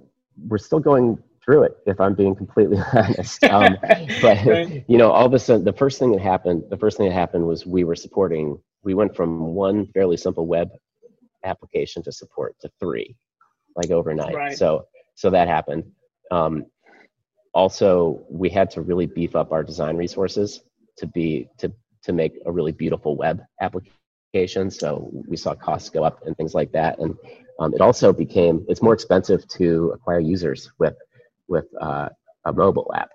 we're 0.47 0.57
still 0.57 0.79
going 0.79 1.17
through 1.43 1.63
it. 1.63 1.77
If 1.85 1.99
I'm 1.99 2.15
being 2.15 2.35
completely 2.35 2.77
honest, 2.93 3.43
um, 3.45 3.77
but 4.21 4.45
right. 4.45 4.85
you 4.87 4.97
know, 4.97 5.11
all 5.11 5.25
of 5.25 5.33
a 5.33 5.39
sudden, 5.39 5.63
the 5.63 5.73
first 5.73 5.99
thing 5.99 6.11
that 6.11 6.21
happened, 6.21 6.63
the 6.69 6.77
first 6.77 6.97
thing 6.97 7.07
that 7.07 7.13
happened 7.13 7.45
was 7.45 7.65
we 7.65 7.83
were 7.83 7.95
supporting. 7.95 8.59
We 8.83 8.93
went 8.93 9.15
from 9.15 9.53
one 9.55 9.87
fairly 9.87 10.17
simple 10.17 10.45
web 10.45 10.69
application 11.43 12.03
to 12.03 12.11
support 12.11 12.55
to 12.61 12.69
three, 12.79 13.15
like 13.75 13.91
overnight. 13.91 14.35
Right. 14.35 14.57
So 14.57 14.87
so 15.15 15.29
that 15.29 15.47
happened. 15.47 15.91
Um, 16.31 16.65
also, 17.53 18.25
we 18.29 18.49
had 18.49 18.69
to 18.71 18.81
really 18.81 19.05
beef 19.05 19.35
up 19.35 19.51
our 19.51 19.63
design 19.63 19.95
resources 19.95 20.61
to 20.97 21.07
be 21.07 21.47
to 21.57 21.71
to 22.03 22.13
make 22.13 22.33
a 22.45 22.51
really 22.51 22.71
beautiful 22.71 23.15
web 23.15 23.41
application. 23.61 24.69
So 24.69 25.09
we 25.27 25.37
saw 25.37 25.55
costs 25.55 25.89
go 25.89 26.03
up 26.03 26.25
and 26.25 26.35
things 26.37 26.53
like 26.53 26.71
that, 26.73 26.99
and 26.99 27.15
um, 27.59 27.73
it 27.73 27.81
also 27.81 28.11
became 28.11 28.65
it's 28.67 28.81
more 28.81 28.93
expensive 28.93 29.47
to 29.47 29.91
acquire 29.95 30.19
users 30.19 30.71
with 30.79 30.95
with 31.47 31.65
uh, 31.81 32.09
a 32.45 32.53
mobile 32.53 32.91
app 32.95 33.09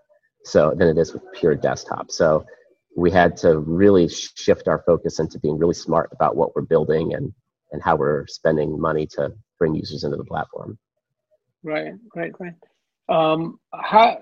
so 0.44 0.72
than 0.76 0.88
it 0.88 0.98
is 0.98 1.12
with 1.12 1.22
pure 1.34 1.54
desktop. 1.54 2.10
So 2.10 2.44
we 2.96 3.10
had 3.10 3.36
to 3.38 3.58
really 3.58 4.08
shift 4.08 4.68
our 4.68 4.82
focus 4.84 5.18
into 5.20 5.38
being 5.38 5.58
really 5.58 5.74
smart 5.74 6.10
about 6.12 6.36
what 6.36 6.54
we're 6.54 6.62
building 6.62 7.14
and 7.14 7.32
and 7.72 7.82
how 7.82 7.96
we're 7.96 8.26
spending 8.26 8.80
money 8.80 9.06
to 9.06 9.32
bring 9.58 9.74
users 9.74 10.02
into 10.02 10.16
the 10.16 10.24
platform. 10.24 10.76
Right, 11.62 11.92
right, 12.16 12.32
right. 12.40 12.54
Um, 13.08 13.60
how 13.72 14.18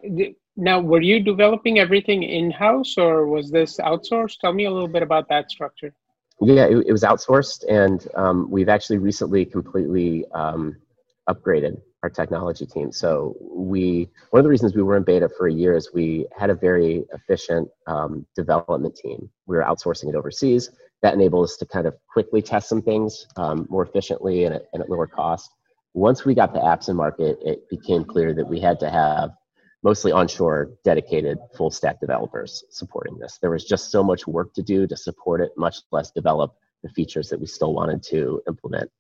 now? 0.57 0.81
Were 0.81 1.01
you 1.01 1.21
developing 1.21 1.79
everything 1.79 2.25
in 2.25 2.51
house, 2.51 2.99
or 2.99 3.27
was 3.27 3.51
this 3.51 3.79
outsourced? 3.79 4.39
Tell 4.41 4.53
me 4.53 4.65
a 4.65 4.71
little 4.71 4.89
bit 4.89 5.03
about 5.03 5.29
that 5.29 5.51
structure. 5.51 5.93
Yeah, 6.41 6.67
it, 6.67 6.87
it 6.87 6.93
was 6.93 7.03
outsourced, 7.03 7.65
and 7.69 8.07
um, 8.15 8.49
we've 8.51 8.69
actually 8.69 8.99
recently 8.99 9.45
completely 9.45 10.25
um, 10.35 10.77
upgraded 11.29 11.81
our 12.05 12.11
technology 12.11 12.65
team. 12.65 12.93
So 12.93 13.37
we 13.41 14.09
one 14.31 14.39
of 14.39 14.45
the 14.45 14.51
reasons 14.51 14.75
we 14.75 14.83
were 14.83 14.97
in 14.97 15.03
beta 15.03 15.29
for 15.29 15.49
a 15.49 15.53
year 15.53 15.75
is 15.75 15.93
we 15.93 16.27
had 16.37 16.51
a 16.51 16.55
very 16.55 17.05
efficient 17.13 17.69
um, 17.89 18.25
development 18.37 18.95
team. 18.95 19.29
We 19.47 19.57
were 19.57 19.65
outsourcing 19.65 20.09
it 20.09 20.15
overseas 20.15 20.71
that 21.03 21.15
enabled 21.15 21.45
us 21.45 21.57
to 21.57 21.67
kind 21.67 21.87
of 21.87 21.97
quickly 22.09 22.43
test 22.43 22.69
some 22.69 22.83
things 22.83 23.27
um, 23.37 23.67
more 23.69 23.85
efficiently 23.85 24.45
and 24.45 24.55
at, 24.55 24.63
and 24.73 24.83
at 24.83 24.91
lower 24.91 25.07
cost. 25.07 25.53
Once 25.95 26.25
we 26.25 26.35
got 26.35 26.53
the 26.53 26.61
apps 26.61 26.89
in 26.89 26.97
market, 26.97 27.39
it 27.45 27.69
became 27.69 28.05
clear 28.05 28.35
that 28.35 28.47
we 28.47 28.61
had 28.61 28.79
to 28.81 28.91
have 28.91 29.31
mostly 29.83 30.13
onshore 30.13 30.71
dedicated 30.85 31.39
full 31.57 31.71
stack 31.71 32.01
developers 32.01 32.65
supporting 32.71 33.19
this. 33.19 33.39
There 33.41 33.51
was 33.51 33.65
just 33.65 33.91
so 33.91 34.03
much 34.03 34.27
work 34.27 34.53
to 34.55 34.63
do 34.63 34.87
to 34.87 34.97
support 34.97 35.41
it, 35.41 35.51
much 35.57 35.77
less 35.93 36.11
develop 36.11 36.55
the 36.83 36.89
features 36.91 37.29
that 37.31 37.41
we 37.41 37.47
still 37.47 37.75
wanted 37.75 38.03
to 38.05 38.43
implement 38.49 38.91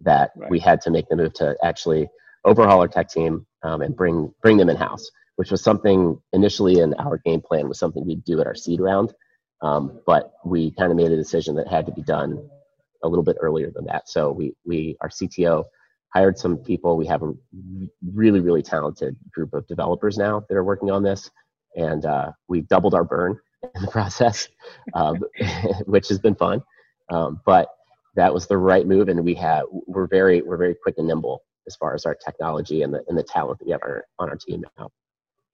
that 0.00 0.30
right. 0.36 0.50
we 0.50 0.58
had 0.58 0.80
to 0.82 0.90
make 0.90 1.08
the 1.08 1.16
move 1.16 1.32
to 1.34 1.56
actually 1.62 2.08
overhaul 2.44 2.80
our 2.80 2.88
tech 2.88 3.08
team 3.08 3.46
um, 3.62 3.82
and 3.82 3.96
bring 3.96 4.32
bring 4.42 4.56
them 4.56 4.68
in 4.68 4.76
house, 4.76 5.10
which 5.36 5.50
was 5.50 5.62
something 5.62 6.18
initially 6.32 6.80
in 6.80 6.94
our 6.94 7.18
game 7.18 7.40
plan 7.40 7.68
was 7.68 7.78
something 7.78 8.06
we'd 8.06 8.24
do 8.24 8.40
at 8.40 8.46
our 8.46 8.54
seed 8.54 8.80
round. 8.80 9.12
Um, 9.62 10.00
but 10.06 10.32
we 10.44 10.70
kind 10.72 10.90
of 10.90 10.96
made 10.96 11.12
a 11.12 11.16
decision 11.16 11.56
that 11.56 11.66
had 11.66 11.86
to 11.86 11.92
be 11.92 12.02
done 12.02 12.48
a 13.02 13.08
little 13.08 13.24
bit 13.24 13.36
earlier 13.40 13.70
than 13.70 13.86
that. 13.86 14.08
So 14.08 14.30
we, 14.30 14.54
we 14.64 14.96
our 15.00 15.08
CTO 15.08 15.64
hired 16.16 16.38
some 16.38 16.56
people. 16.56 16.96
We 16.96 17.06
have 17.06 17.22
a 17.22 17.34
really, 18.14 18.40
really 18.40 18.62
talented 18.62 19.16
group 19.34 19.52
of 19.52 19.66
developers 19.66 20.16
now 20.16 20.42
that 20.48 20.56
are 20.56 20.64
working 20.64 20.90
on 20.90 21.02
this. 21.02 21.30
And 21.76 22.06
uh, 22.06 22.32
we 22.48 22.62
doubled 22.62 22.94
our 22.94 23.04
burn 23.04 23.38
in 23.74 23.82
the 23.82 23.90
process, 23.98 24.48
um, 24.94 25.22
which 25.84 26.08
has 26.08 26.18
been 26.18 26.34
fun. 26.34 26.62
Um, 27.10 27.42
but 27.44 27.68
that 28.14 28.32
was 28.32 28.46
the 28.46 28.56
right 28.56 28.86
move. 28.86 29.10
And 29.10 29.22
we 29.22 29.34
have, 29.34 29.64
we're 29.70 30.06
very, 30.06 30.40
we're 30.40 30.56
very 30.56 30.74
quick 30.74 30.94
and 30.96 31.06
nimble 31.06 31.42
as 31.66 31.76
far 31.76 31.94
as 31.94 32.06
our 32.06 32.14
technology 32.14 32.80
and 32.80 32.94
the, 32.94 33.04
and 33.08 33.18
the 33.18 33.22
talent 33.22 33.58
that 33.58 33.66
we 33.66 33.72
have 33.72 33.82
our, 33.82 34.04
on 34.18 34.30
our 34.30 34.36
team 34.36 34.64
now. 34.78 34.88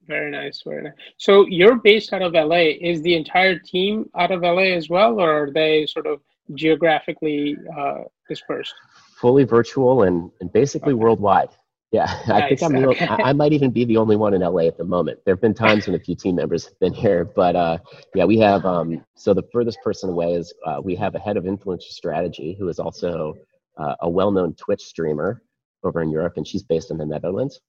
Very 0.06 0.30
nice, 0.30 0.62
very 0.64 0.82
nice. 0.82 0.92
So 1.16 1.44
you're 1.48 1.76
based 1.76 2.12
out 2.12 2.22
of 2.22 2.34
LA. 2.34 2.74
Is 2.90 3.02
the 3.02 3.16
entire 3.16 3.58
team 3.58 4.08
out 4.16 4.30
of 4.30 4.42
LA 4.42 4.74
as 4.78 4.88
well, 4.88 5.20
or 5.20 5.44
are 5.44 5.50
they 5.50 5.86
sort 5.86 6.06
of 6.06 6.20
geographically 6.54 7.56
uh, 7.76 8.00
dispersed? 8.28 8.74
Fully 9.16 9.44
virtual 9.44 10.02
and, 10.02 10.30
and 10.40 10.52
basically 10.52 10.92
okay. 10.92 11.02
worldwide. 11.02 11.50
Yeah, 11.92 12.06
nice. 12.26 12.28
I 12.28 12.48
think 12.48 12.62
I'm. 12.62 12.76
Okay. 12.76 13.06
I, 13.06 13.16
I, 13.16 13.32
might 13.34 13.52
even 13.52 13.70
be 13.70 13.84
the 13.84 13.98
only 13.98 14.16
one 14.16 14.32
in 14.32 14.40
LA 14.40 14.62
at 14.62 14.78
the 14.78 14.84
moment. 14.84 15.20
There 15.24 15.34
have 15.34 15.42
been 15.42 15.54
times 15.54 15.86
when 15.86 15.94
a 15.94 15.98
few 15.98 16.16
team 16.16 16.36
members 16.36 16.64
have 16.64 16.78
been 16.80 16.94
here, 16.94 17.24
but 17.24 17.54
uh, 17.54 17.78
yeah, 18.14 18.24
we 18.24 18.38
have. 18.38 18.64
Um, 18.64 19.04
so 19.14 19.34
the 19.34 19.42
furthest 19.52 19.78
person 19.84 20.08
away 20.08 20.32
is 20.32 20.52
uh, 20.66 20.80
we 20.82 20.96
have 20.96 21.14
a 21.14 21.18
head 21.18 21.36
of 21.36 21.44
influencer 21.44 21.90
strategy 21.90 22.56
who 22.58 22.68
is 22.68 22.78
also 22.78 23.34
uh, 23.76 23.94
a 24.00 24.08
well-known 24.08 24.54
Twitch 24.54 24.82
streamer 24.82 25.42
over 25.84 26.00
in 26.00 26.10
Europe, 26.10 26.34
and 26.36 26.48
she's 26.48 26.62
based 26.62 26.90
in 26.90 26.96
the 26.96 27.06
Netherlands. 27.06 27.60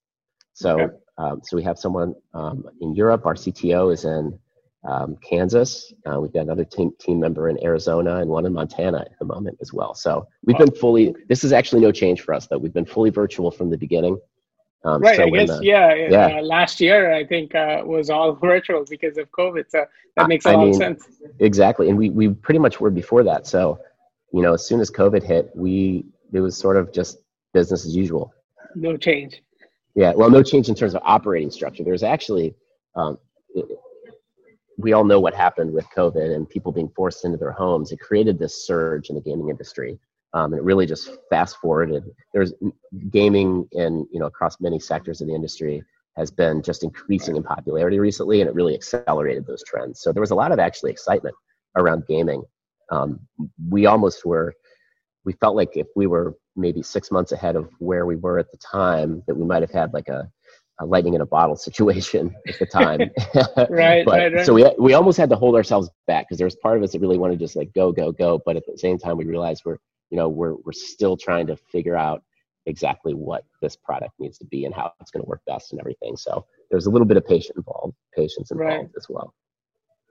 So, 0.54 0.80
okay. 0.80 0.94
um, 1.18 1.42
so 1.44 1.58
we 1.58 1.64
have 1.64 1.78
someone 1.78 2.14
um, 2.34 2.66
in 2.80 2.96
Europe. 2.96 3.26
Our 3.26 3.36
CTO 3.36 3.92
is 3.92 4.06
in 4.06 4.40
um, 4.86 5.18
Kansas. 5.28 5.94
Uh, 6.06 6.20
we've 6.20 6.34
got 6.34 6.42
another 6.42 6.66
team 6.66 6.92
team 7.00 7.20
member 7.20 7.50
in 7.50 7.64
Arizona 7.64 8.18
and 8.18 8.30
one 8.30 8.46
in 8.46 8.54
Montana 8.54 9.00
at 9.00 9.18
the 9.20 9.26
moment 9.26 9.58
as 9.62 9.72
well. 9.74 9.94
So 9.94 10.28
we've 10.44 10.58
been 10.58 10.72
fully. 10.72 11.16
This 11.30 11.44
is 11.44 11.54
actually 11.54 11.82
no 11.82 11.92
change 11.92 12.22
for 12.22 12.34
us 12.34 12.48
though. 12.48 12.58
We've 12.58 12.74
been 12.74 12.86
fully 12.86 13.10
virtual 13.10 13.52
from 13.52 13.70
the 13.70 13.78
beginning. 13.78 14.20
Um, 14.86 15.02
right. 15.02 15.16
So 15.16 15.24
I 15.24 15.30
guess 15.30 15.48
the, 15.48 15.60
yeah. 15.64 15.94
yeah. 15.96 16.40
Uh, 16.40 16.42
last 16.42 16.82
year 16.82 17.14
I 17.14 17.26
think 17.26 17.56
uh, 17.56 17.82
was 17.86 18.10
all 18.10 18.34
virtual 18.42 18.84
because 18.90 19.18
of 19.18 19.32
COVID. 19.32 19.66
So 19.70 19.86
that 20.18 20.28
makes 20.28 20.46
a 20.46 20.50
I 20.50 20.56
lot 20.56 20.64
mean, 20.66 20.70
of 20.72 20.76
sense. 20.76 21.06
Exactly, 21.40 21.90
and 21.90 21.98
we 21.98 22.10
we 22.10 22.30
pretty 22.30 22.60
much 22.60 22.80
were 22.80 22.92
before 22.92 23.24
that. 23.24 23.48
So 23.48 23.80
you 24.34 24.42
know, 24.42 24.54
as 24.54 24.66
soon 24.66 24.82
as 24.82 24.92
COVID 24.92 25.24
hit, 25.24 25.52
we 25.56 26.06
it 26.34 26.42
was 26.42 26.58
sort 26.58 26.76
of 26.76 26.92
just 26.92 27.20
business 27.54 27.86
as 27.86 27.96
usual. 27.96 28.34
No 28.76 28.98
change. 28.98 29.42
Yeah. 29.96 30.14
Well, 30.16 30.30
no 30.30 30.42
change 30.42 30.68
in 30.68 30.76
terms 30.76 30.96
of 30.96 31.02
operating 31.06 31.52
structure. 31.52 31.84
There's 31.84 32.04
actually. 32.04 32.56
Um, 32.96 33.18
we 34.84 34.94
all 34.94 35.06
know 35.06 35.20
what 35.20 35.34
happened 35.34 35.72
with 35.72 35.86
COVID 35.96 36.36
and 36.36 36.48
people 36.48 36.72
being 36.72 36.90
forced 36.96 37.26
into 37.26 37.38
their 37.38 37.54
homes. 37.54 37.92
It 37.92 38.00
created 38.00 38.38
this 38.38 38.68
surge 38.68 39.10
in 39.10 39.16
the 39.16 39.22
gaming 39.22 39.50
industry. 39.50 39.98
Um, 40.34 40.52
and 40.52 40.60
it 40.60 40.64
really 40.64 40.86
just 40.86 41.12
fast 41.30 41.58
forwarded. 41.58 42.04
There's 42.34 42.54
gaming 43.10 43.68
in, 43.72 44.06
you 44.12 44.20
know, 44.20 44.26
across 44.26 44.60
many 44.60 44.80
sectors 44.80 45.22
of 45.22 45.28
the 45.28 45.36
industry 45.36 45.84
has 46.18 46.32
been 46.32 46.62
just 46.62 46.84
increasing 46.84 47.36
in 47.38 47.44
popularity 47.44 48.00
recently, 48.00 48.42
and 48.42 48.50
it 48.50 48.56
really 48.56 48.76
accelerated 48.76 49.48
those 49.48 49.64
trends. 49.64 50.02
So 50.02 50.12
there 50.12 50.22
was 50.22 50.32
a 50.32 50.36
lot 50.36 50.52
of 50.52 50.60
actually 50.60 50.92
excitement 50.92 51.36
around 51.76 52.06
gaming. 52.08 52.44
Um, 52.92 53.20
we 53.70 53.86
almost 53.86 54.26
were, 54.26 54.54
we 55.24 55.34
felt 55.34 55.56
like 55.56 55.78
if 55.78 55.88
we 55.96 56.08
were 56.08 56.36
maybe 56.56 56.84
six 56.84 57.10
months 57.10 57.32
ahead 57.32 57.56
of 57.56 57.70
where 57.80 58.06
we 58.06 58.16
were 58.16 58.38
at 58.38 58.52
the 58.52 58.58
time, 58.58 59.24
that 59.28 59.36
we 59.36 59.46
might 59.46 59.64
have 59.64 59.72
had 59.72 59.94
like 59.94 60.10
a 60.10 60.30
a 60.80 60.86
lightning 60.86 61.14
in 61.14 61.22
a 61.22 61.26
bottle 61.26 61.56
situation 61.68 62.36
at 62.48 62.60
the 62.60 62.66
time. 62.66 63.00
right, 63.70 64.06
but, 64.06 64.08
right, 64.08 64.34
right. 64.34 64.46
So 64.46 64.54
we 64.54 64.70
we 64.80 64.94
almost 64.94 65.18
had 65.18 65.30
to 65.30 65.36
hold 65.36 65.56
ourselves 65.56 65.90
back 66.08 66.28
because 66.28 66.38
there 66.38 66.48
was 66.48 66.56
part 66.56 66.78
of 66.78 66.84
us 66.84 66.92
that 66.92 67.00
really 67.00 67.18
wanted 67.18 67.40
to 67.40 67.46
just 67.46 67.56
like 67.56 67.74
go 67.74 67.92
go 67.92 68.12
go, 68.12 68.42
but 68.46 68.56
at 68.56 68.64
the 68.66 68.78
same 68.78 68.98
time 68.98 69.18
we 69.18 69.26
realized 69.26 69.64
we're 69.66 69.78
you 70.10 70.18
know 70.18 70.30
we're 70.30 70.56
we're 70.66 70.74
still 70.74 71.18
trying 71.18 71.48
to 71.48 71.56
figure 71.56 71.96
out 71.96 72.24
exactly 72.66 73.14
what 73.14 73.44
this 73.62 73.76
product 73.76 74.14
needs 74.20 74.38
to 74.38 74.46
be 74.46 74.66
and 74.66 74.74
how 74.74 74.92
it's 75.02 75.12
going 75.12 75.24
to 75.24 75.28
work 75.28 75.42
best 75.46 75.72
and 75.72 75.82
everything. 75.82 76.16
So 76.16 76.46
there's 76.72 76.86
a 76.86 76.90
little 76.90 77.06
bit 77.06 77.18
of 77.18 77.26
patience 77.26 77.58
involved, 77.58 77.94
patience 78.16 78.52
involved 78.52 78.74
right. 78.74 78.90
as 78.98 79.08
well. 79.10 79.34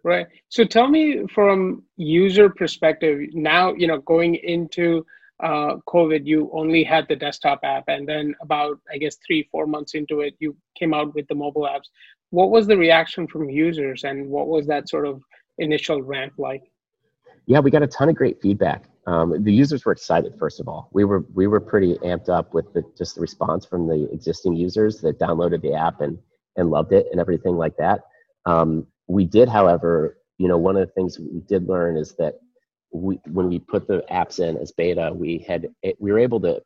Right. 0.05 0.27
So 0.49 0.65
tell 0.65 0.89
me 0.89 1.25
from 1.33 1.85
user 1.97 2.51
perspective 2.51 3.21
now, 3.33 3.73
you 3.75 3.87
know, 3.87 4.01
going 4.01 4.35
into 4.35 5.07
uh, 5.43 5.77
COVID, 5.89 6.25
you 6.25 6.51
only 6.53 6.85
had 6.85 7.07
the 7.09 7.17
desktop 7.17 7.61
app, 7.65 7.85
and 7.89 8.09
then 8.09 8.35
about 8.41 8.79
I 8.93 8.99
guess 8.99 9.17
three 9.27 9.49
four 9.51 9.67
months 9.67 9.95
into 9.95 10.21
it, 10.21 10.35
you 10.39 10.57
came 10.79 10.95
out 10.95 11.15
with 11.15 11.27
the 11.29 11.35
mobile 11.35 11.63
apps. 11.63 11.89
What 12.31 12.51
was 12.51 12.67
the 12.67 12.77
reaction 12.77 13.27
from 13.27 13.51
users, 13.51 14.05
and 14.05 14.29
what 14.29 14.49
was 14.49 14.67
that 14.69 14.89
sort 14.89 15.07
of 15.07 15.21
initial 15.59 16.03
ramp 16.03 16.35
like? 16.39 16.63
Yeah, 17.47 17.59
we 17.59 17.71
got 17.71 17.83
a 17.83 17.89
ton 17.89 18.09
of 18.09 18.15
great 18.15 18.41
feedback. 18.41 18.85
Um, 19.07 19.43
the 19.43 19.53
users 19.53 19.85
were 19.85 19.93
excited. 19.93 20.35
First 20.39 20.61
of 20.61 20.69
all, 20.69 20.89
we 20.93 21.05
were 21.05 21.25
we 21.35 21.49
were 21.49 21.61
pretty 21.61 21.97
amped 21.97 22.29
up 22.29 22.55
with 22.55 22.73
the, 22.73 22.85
just 22.97 23.17
the 23.17 23.21
response 23.21 23.67
from 23.67 23.89
the 23.89 24.09
existing 24.13 24.55
users 24.55 25.01
that 25.01 25.19
downloaded 25.19 25.61
the 25.61 25.75
app 25.75 26.01
and 26.01 26.19
and 26.57 26.71
loved 26.71 26.93
it 26.93 27.07
and 27.11 27.21
everything 27.21 27.57
like 27.57 27.77
that. 27.79 28.03
Um, 28.47 28.87
we 29.09 29.25
did, 29.25 29.49
however, 29.49 30.19
you 30.39 30.49
know, 30.49 30.59
one 30.59 30.77
of 30.77 30.87
the 30.87 30.93
things 30.93 31.19
we 31.19 31.41
did 31.49 31.69
learn 31.69 31.97
is 31.97 32.15
that 32.17 32.35
we, 32.93 33.21
when 33.31 33.49
we 33.49 33.59
put 33.59 33.87
the 33.87 34.05
apps 34.11 34.39
in 34.39 34.57
as 34.59 34.73
beta, 34.73 35.13
we 35.15 35.39
had 35.39 35.69
we 35.99 36.13
were 36.13 36.19
able 36.19 36.41
to 36.41 36.61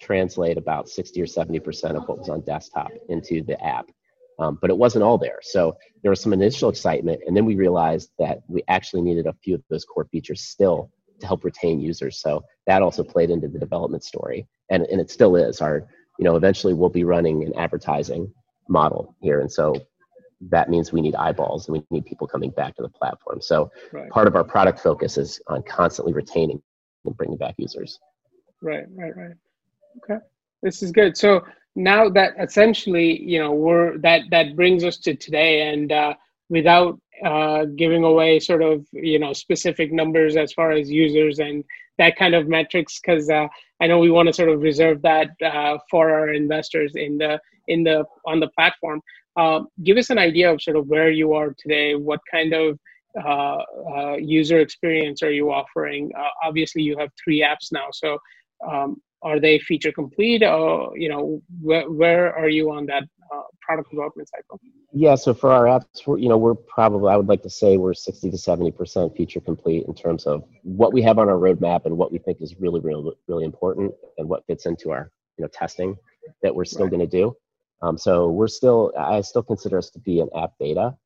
translate 0.00 0.58
about 0.58 0.88
60 0.88 1.20
or 1.20 1.26
70 1.26 1.60
percent 1.60 1.96
of 1.96 2.06
what 2.08 2.18
was 2.18 2.28
on 2.28 2.40
desktop 2.42 2.90
into 3.08 3.42
the 3.42 3.62
app, 3.64 3.86
um, 4.38 4.58
but 4.60 4.70
it 4.70 4.76
wasn't 4.76 5.04
all 5.04 5.18
there. 5.18 5.38
So 5.42 5.76
there 6.02 6.10
was 6.10 6.20
some 6.20 6.32
initial 6.32 6.68
excitement, 6.68 7.20
and 7.26 7.36
then 7.36 7.44
we 7.44 7.56
realized 7.56 8.10
that 8.18 8.42
we 8.48 8.62
actually 8.68 9.02
needed 9.02 9.26
a 9.26 9.34
few 9.44 9.54
of 9.54 9.62
those 9.70 9.84
core 9.84 10.08
features 10.10 10.42
still 10.42 10.90
to 11.20 11.26
help 11.26 11.44
retain 11.44 11.80
users. 11.80 12.20
So 12.20 12.44
that 12.66 12.82
also 12.82 13.02
played 13.02 13.30
into 13.30 13.48
the 13.48 13.58
development 13.58 14.04
story, 14.04 14.46
and 14.70 14.84
and 14.86 15.00
it 15.00 15.10
still 15.10 15.36
is. 15.36 15.60
Our 15.60 15.86
you 16.18 16.24
know 16.24 16.36
eventually 16.36 16.74
we'll 16.74 16.88
be 16.88 17.04
running 17.04 17.44
an 17.44 17.54
advertising 17.56 18.32
model 18.68 19.14
here, 19.20 19.40
and 19.40 19.50
so 19.50 19.74
that 20.40 20.70
means 20.70 20.92
we 20.92 21.00
need 21.00 21.14
eyeballs 21.14 21.68
and 21.68 21.76
we 21.76 21.84
need 21.90 22.06
people 22.06 22.26
coming 22.26 22.50
back 22.50 22.76
to 22.76 22.82
the 22.82 22.88
platform. 22.88 23.40
So 23.40 23.70
right. 23.92 24.08
part 24.10 24.26
of 24.28 24.36
our 24.36 24.44
product 24.44 24.80
focus 24.80 25.18
is 25.18 25.40
on 25.48 25.62
constantly 25.62 26.12
retaining 26.12 26.62
and 27.04 27.16
bringing 27.16 27.36
back 27.36 27.54
users. 27.58 27.98
Right, 28.62 28.84
right, 28.94 29.16
right. 29.16 29.34
Okay, 29.98 30.24
this 30.62 30.82
is 30.82 30.92
good. 30.92 31.16
So 31.16 31.44
now 31.74 32.08
that 32.10 32.34
essentially, 32.40 33.20
you 33.22 33.38
know, 33.38 33.52
we're 33.52 33.98
that 33.98 34.22
that 34.30 34.56
brings 34.56 34.84
us 34.84 34.98
to 34.98 35.14
today, 35.14 35.68
and 35.68 35.90
uh, 35.90 36.14
without 36.48 37.00
uh, 37.24 37.64
giving 37.76 38.04
away 38.04 38.40
sort 38.40 38.62
of 38.62 38.86
you 38.92 39.18
know 39.18 39.32
specific 39.32 39.92
numbers 39.92 40.36
as 40.36 40.52
far 40.52 40.72
as 40.72 40.90
users 40.90 41.38
and 41.38 41.64
that 41.98 42.16
kind 42.16 42.34
of 42.34 42.48
metrics, 42.48 43.00
because 43.00 43.28
uh, 43.28 43.48
I 43.80 43.86
know 43.86 43.98
we 43.98 44.10
want 44.10 44.28
to 44.28 44.32
sort 44.32 44.48
of 44.48 44.60
reserve 44.60 45.02
that 45.02 45.30
uh, 45.44 45.78
for 45.90 46.10
our 46.10 46.32
investors 46.32 46.92
in 46.94 47.18
the 47.18 47.40
in 47.66 47.82
the 47.84 48.04
on 48.26 48.40
the 48.40 48.48
platform. 48.48 49.02
Um, 49.36 49.68
give 49.84 49.96
us 49.98 50.10
an 50.10 50.18
idea 50.18 50.52
of 50.52 50.60
sort 50.62 50.76
of 50.76 50.88
where 50.88 51.10
you 51.10 51.32
are 51.34 51.54
today. 51.58 51.94
What 51.94 52.20
kind 52.30 52.52
of 52.52 52.78
uh, 53.24 53.62
uh, 53.96 54.16
user 54.16 54.58
experience 54.58 55.22
are 55.22 55.30
you 55.30 55.50
offering? 55.50 56.10
Obviously, 56.42 56.82
you 56.82 56.96
have 56.98 57.10
three 57.22 57.40
apps 57.40 57.72
now. 57.72 57.86
So, 57.92 58.18
um, 58.66 59.00
are 59.22 59.40
they 59.40 59.58
feature 59.58 59.92
complete? 59.92 60.42
Or 60.42 60.96
you 60.96 61.08
know, 61.08 61.42
where, 61.60 61.90
where 61.90 62.34
are 62.36 62.48
you 62.48 62.70
on 62.70 62.86
that 62.86 63.04
uh, 63.32 63.42
product 63.60 63.90
development 63.90 64.28
cycle? 64.28 64.60
Yeah. 64.92 65.14
So 65.14 65.34
for 65.34 65.50
our 65.50 65.64
apps, 65.64 66.06
we're, 66.06 66.18
you 66.18 66.28
know, 66.28 66.38
we're 66.38 66.54
probably 66.54 67.12
I 67.12 67.16
would 67.16 67.28
like 67.28 67.42
to 67.42 67.50
say 67.50 67.76
we're 67.76 67.94
sixty 67.94 68.30
to 68.30 68.38
seventy 68.38 68.70
percent 68.70 69.16
feature 69.16 69.40
complete 69.40 69.84
in 69.86 69.94
terms 69.94 70.26
of 70.26 70.44
what 70.62 70.92
we 70.92 71.02
have 71.02 71.18
on 71.18 71.28
our 71.28 71.36
roadmap 71.36 71.86
and 71.86 71.96
what 71.96 72.12
we 72.12 72.18
think 72.18 72.40
is 72.40 72.54
really, 72.58 72.80
really, 72.80 73.12
really 73.26 73.44
important 73.44 73.92
and 74.18 74.28
what 74.28 74.46
fits 74.46 74.66
into 74.66 74.90
our 74.90 75.10
you 75.36 75.42
know 75.42 75.48
testing 75.48 75.96
that 76.42 76.54
we're 76.54 76.64
still 76.64 76.84
right. 76.84 76.90
going 76.90 77.00
to 77.00 77.06
do. 77.06 77.34
Um, 77.82 77.96
so 77.96 78.28
we're 78.28 78.48
still, 78.48 78.92
I 78.98 79.20
still 79.20 79.42
consider 79.42 79.78
us 79.78 79.90
to 79.90 80.00
be 80.00 80.20
an 80.20 80.28
app 80.36 80.52
beta, 80.58 80.96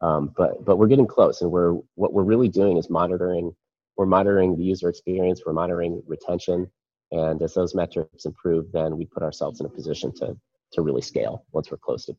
um, 0.00 0.32
but 0.36 0.64
but 0.64 0.76
we're 0.76 0.88
getting 0.88 1.06
close, 1.06 1.42
and 1.42 1.50
we're 1.50 1.74
what 1.94 2.12
we're 2.12 2.22
really 2.22 2.48
doing 2.48 2.76
is 2.78 2.88
monitoring. 2.88 3.54
We're 3.96 4.06
monitoring 4.06 4.56
the 4.56 4.64
user 4.64 4.88
experience. 4.88 5.42
We're 5.44 5.52
monitoring 5.52 6.02
retention, 6.06 6.70
and 7.12 7.40
as 7.42 7.54
those 7.54 7.74
metrics 7.74 8.24
improve, 8.24 8.72
then 8.72 8.96
we 8.96 9.06
put 9.06 9.22
ourselves 9.22 9.60
in 9.60 9.66
a 9.66 9.70
position 9.70 10.12
to 10.16 10.36
to 10.72 10.82
really 10.82 11.02
scale 11.02 11.44
once 11.52 11.70
we're 11.70 11.76
close 11.76 12.06
to 12.06 12.16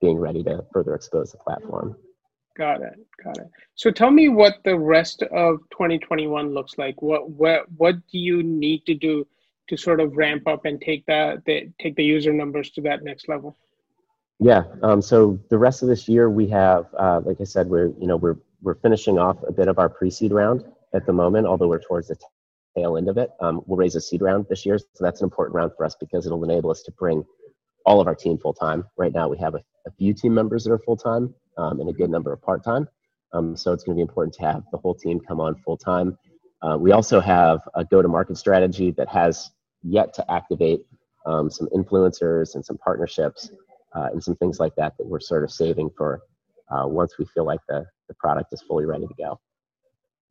being 0.00 0.18
ready 0.18 0.44
to 0.44 0.64
further 0.72 0.94
expose 0.94 1.32
the 1.32 1.38
platform. 1.38 1.96
Got 2.56 2.82
it. 2.82 2.94
Got 3.24 3.38
it. 3.38 3.50
So 3.74 3.90
tell 3.90 4.10
me 4.10 4.28
what 4.28 4.56
the 4.64 4.76
rest 4.76 5.22
of 5.22 5.58
2021 5.70 6.52
looks 6.52 6.76
like. 6.76 7.00
What 7.00 7.30
what 7.30 7.70
what 7.76 7.94
do 8.12 8.18
you 8.18 8.42
need 8.42 8.84
to 8.86 8.94
do 8.94 9.26
to 9.68 9.76
sort 9.76 10.00
of 10.00 10.16
ramp 10.16 10.46
up 10.46 10.64
and 10.64 10.80
take 10.80 11.06
that 11.06 11.44
the, 11.44 11.70
take 11.80 11.96
the 11.96 12.04
user 12.04 12.32
numbers 12.32 12.70
to 12.70 12.80
that 12.82 13.04
next 13.04 13.28
level? 13.28 13.56
Yeah. 14.40 14.64
Um, 14.82 15.02
so 15.02 15.38
the 15.50 15.58
rest 15.58 15.82
of 15.82 15.88
this 15.88 16.08
year, 16.08 16.30
we 16.30 16.48
have, 16.48 16.86
uh, 16.96 17.20
like 17.24 17.40
I 17.40 17.44
said, 17.44 17.68
we're 17.68 17.88
you 17.98 18.06
know 18.06 18.16
we're 18.16 18.36
we're 18.60 18.74
finishing 18.74 19.18
off 19.18 19.36
a 19.46 19.52
bit 19.52 19.68
of 19.68 19.78
our 19.78 19.88
pre-seed 19.88 20.32
round 20.32 20.64
at 20.94 21.06
the 21.06 21.12
moment, 21.12 21.46
although 21.46 21.68
we're 21.68 21.80
towards 21.80 22.08
the 22.08 22.16
tail 22.78 22.96
end 22.96 23.08
of 23.08 23.18
it. 23.18 23.30
Um, 23.40 23.62
we'll 23.66 23.78
raise 23.78 23.94
a 23.94 24.00
seed 24.00 24.22
round 24.22 24.46
this 24.48 24.64
year, 24.64 24.78
so 24.78 24.86
that's 25.00 25.20
an 25.20 25.24
important 25.24 25.54
round 25.54 25.72
for 25.76 25.84
us 25.84 25.96
because 25.98 26.26
it'll 26.26 26.44
enable 26.44 26.70
us 26.70 26.82
to 26.82 26.92
bring 26.92 27.24
all 27.84 28.00
of 28.00 28.06
our 28.06 28.14
team 28.14 28.38
full 28.38 28.54
time. 28.54 28.84
Right 28.96 29.12
now, 29.12 29.28
we 29.28 29.38
have 29.38 29.54
a, 29.54 29.62
a 29.86 29.90
few 29.98 30.14
team 30.14 30.34
members 30.34 30.64
that 30.64 30.72
are 30.72 30.78
full 30.78 30.96
time 30.96 31.34
um, 31.56 31.80
and 31.80 31.88
a 31.88 31.92
good 31.92 32.10
number 32.10 32.32
of 32.32 32.42
part 32.42 32.64
time. 32.64 32.88
Um, 33.32 33.56
so 33.56 33.72
it's 33.72 33.84
going 33.84 33.96
to 33.96 33.98
be 33.98 34.02
important 34.02 34.34
to 34.34 34.42
have 34.42 34.62
the 34.72 34.78
whole 34.78 34.94
team 34.94 35.20
come 35.20 35.40
on 35.40 35.54
full 35.56 35.76
time. 35.76 36.16
Uh, 36.62 36.76
we 36.78 36.92
also 36.92 37.20
have 37.20 37.60
a 37.74 37.84
go 37.84 38.02
to 38.02 38.08
market 38.08 38.36
strategy 38.36 38.90
that 38.92 39.08
has 39.08 39.50
yet 39.82 40.12
to 40.14 40.30
activate 40.30 40.80
um, 41.26 41.50
some 41.50 41.68
influencers 41.74 42.54
and 42.54 42.64
some 42.64 42.78
partnerships 42.78 43.50
uh, 43.94 44.08
and 44.12 44.22
some 44.22 44.34
things 44.36 44.58
like 44.58 44.74
that 44.76 44.96
that 44.98 45.06
we're 45.06 45.20
sort 45.20 45.44
of 45.44 45.50
saving 45.50 45.90
for 45.96 46.20
uh, 46.70 46.86
once 46.86 47.18
we 47.18 47.24
feel 47.26 47.44
like 47.44 47.60
the, 47.68 47.84
the 48.08 48.14
product 48.14 48.52
is 48.52 48.62
fully 48.62 48.86
ready 48.86 49.06
to 49.06 49.14
go. 49.18 49.38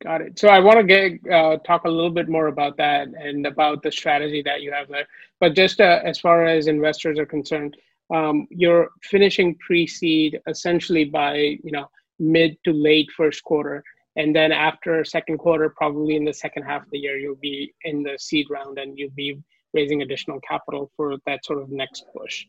Got 0.02 0.20
it. 0.20 0.38
So 0.38 0.48
I 0.48 0.60
want 0.60 0.78
to 0.78 0.84
get 0.84 1.32
uh, 1.32 1.56
talk 1.58 1.84
a 1.84 1.90
little 1.90 2.10
bit 2.10 2.28
more 2.28 2.46
about 2.46 2.76
that 2.76 3.08
and 3.08 3.44
about 3.46 3.82
the 3.82 3.90
strategy 3.90 4.42
that 4.42 4.62
you 4.62 4.70
have 4.70 4.88
there. 4.88 5.08
But 5.40 5.56
just 5.56 5.80
uh, 5.80 6.00
as 6.04 6.20
far 6.20 6.46
as 6.46 6.68
investors 6.68 7.18
are 7.18 7.26
concerned, 7.26 7.76
um, 8.14 8.46
you're 8.50 8.90
finishing 9.02 9.56
pre-seed 9.56 10.40
essentially 10.46 11.04
by 11.04 11.34
you 11.36 11.72
know 11.72 11.90
mid 12.20 12.56
to 12.64 12.72
late 12.72 13.10
first 13.16 13.42
quarter, 13.42 13.82
and 14.14 14.34
then 14.34 14.52
after 14.52 15.04
second 15.04 15.38
quarter, 15.38 15.68
probably 15.68 16.14
in 16.14 16.24
the 16.24 16.32
second 16.32 16.62
half 16.62 16.82
of 16.82 16.90
the 16.92 16.98
year, 16.98 17.18
you'll 17.18 17.34
be 17.34 17.74
in 17.82 18.04
the 18.04 18.16
seed 18.20 18.46
round 18.50 18.78
and 18.78 18.96
you'll 18.96 19.10
be 19.10 19.36
raising 19.74 20.02
additional 20.02 20.40
capital 20.40 20.90
for 20.96 21.16
that 21.26 21.44
sort 21.44 21.60
of 21.60 21.70
next 21.70 22.04
push. 22.16 22.46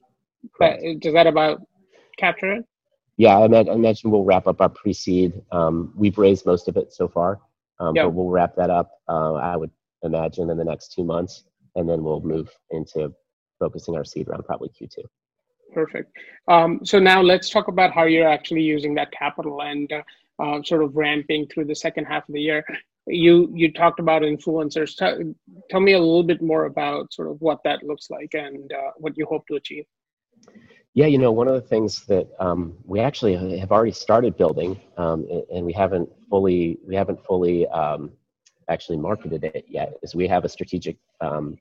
But 0.60 0.80
does 1.00 1.14
that 1.14 1.28
about 1.28 1.62
capture 2.18 2.54
it? 2.54 2.66
Yeah, 3.20 3.38
I, 3.38 3.48
mentioned 3.48 4.14
we'll 4.14 4.24
wrap 4.24 4.48
up 4.48 4.62
our 4.62 4.70
pre-seed. 4.70 5.42
Um, 5.52 5.92
we've 5.94 6.18
raised 6.18 6.46
most 6.46 6.70
of 6.70 6.78
it 6.78 6.94
so 6.94 7.10
far, 7.10 7.42
um, 7.78 7.94
yep. 7.94 8.06
but 8.06 8.12
we'll 8.12 8.30
wrap 8.30 8.56
that 8.56 8.70
up. 8.70 8.92
Uh, 9.10 9.34
I 9.34 9.58
would 9.58 9.72
imagine 10.04 10.50
in 10.50 10.58
the 10.58 10.64
next 10.64 10.94
two 10.94 11.04
months, 11.04 11.44
and 11.76 11.88
then 11.88 12.02
we'll 12.02 12.22
move 12.22 12.50
into 12.72 13.14
focusing 13.60 13.98
our 13.98 14.06
seed 14.06 14.30
round 14.30 14.46
probably 14.46 14.70
Q2. 14.70 15.04
Perfect. 15.74 16.16
Um, 16.48 16.80
so 16.86 16.98
now 16.98 17.22
let's 17.22 17.50
talk 17.50 17.68
about 17.68 17.92
how 17.92 18.06
you're 18.06 18.26
actually 18.26 18.62
using 18.62 18.96
that 18.96 19.12
capital 19.12 19.64
and 19.64 19.92
uh, 19.92 20.02
uh, 20.42 20.64
sort 20.64 20.82
of 20.82 20.96
ramping 20.96 21.46
through 21.48 21.66
the 21.66 21.76
second 21.76 22.06
half 22.06 22.28
of 22.30 22.34
the 22.34 22.42
year. 22.42 22.64
You 23.06 23.52
you 23.54 23.74
talked 23.74 24.00
about 24.00 24.22
influencers. 24.22 24.96
T- 24.96 25.34
tell 25.70 25.82
me 25.82 25.92
a 25.92 26.00
little 26.00 26.24
bit 26.24 26.42
more 26.42 26.68
about 26.68 27.12
sort 27.12 27.30
of 27.30 27.42
what 27.42 27.60
that 27.66 27.84
looks 27.84 28.10
like 28.10 28.30
and 28.34 28.72
uh, 28.72 28.92
what 28.96 29.18
you 29.18 29.26
hope 29.26 29.46
to 29.48 29.56
achieve. 29.56 29.84
Yeah, 30.96 31.06
you 31.06 31.18
know, 31.18 31.32
one 31.32 31.48
of 31.48 31.54
the 31.54 31.62
things 31.62 32.06
that 32.08 32.28
um, 32.40 32.76
we 32.84 33.00
actually 33.00 33.58
have 33.60 33.72
already 33.72 33.92
started 33.92 34.38
building, 34.38 34.80
um, 34.98 35.28
and 35.54 35.66
we 35.66 35.72
haven't 35.72 36.10
fully 36.30 36.80
we 36.88 36.96
haven't 36.96 37.24
fully 37.24 37.68
um, 37.68 38.12
actually 38.70 38.98
marketed 38.98 39.44
it 39.44 39.66
yet, 39.68 39.94
is 40.02 40.16
we 40.16 40.28
have 40.28 40.46
a 40.46 40.50
strategic 40.50 40.98
um, 41.22 41.58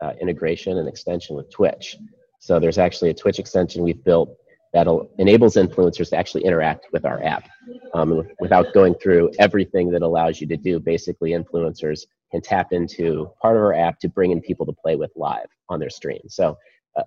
uh, 0.00 0.12
integration 0.20 0.78
and 0.78 0.88
extension 0.88 1.34
with 1.36 1.50
Twitch. 1.50 1.96
So 2.38 2.60
there's 2.60 2.78
actually 2.78 3.10
a 3.10 3.14
Twitch 3.14 3.40
extension 3.40 3.82
we've 3.82 4.02
built 4.04 4.36
that 4.72 4.86
enables 5.18 5.54
influencers 5.56 6.10
to 6.10 6.16
actually 6.16 6.44
interact 6.44 6.86
with 6.92 7.04
our 7.04 7.22
app 7.24 7.48
um, 7.94 8.22
without 8.38 8.72
going 8.74 8.94
through 8.94 9.32
everything 9.38 9.90
that 9.90 10.02
allows 10.02 10.40
you 10.40 10.46
to 10.46 10.56
do. 10.56 10.78
Basically, 10.78 11.30
influencers 11.30 12.06
can 12.30 12.42
tap 12.42 12.72
into 12.72 13.30
part 13.40 13.56
of 13.56 13.62
our 13.62 13.74
app 13.74 13.98
to 14.00 14.08
bring 14.08 14.30
in 14.30 14.40
people 14.40 14.66
to 14.66 14.72
play 14.72 14.94
with 14.94 15.10
live 15.16 15.46
on 15.68 15.80
their 15.80 15.90
stream. 15.90 16.20
So, 16.28 16.56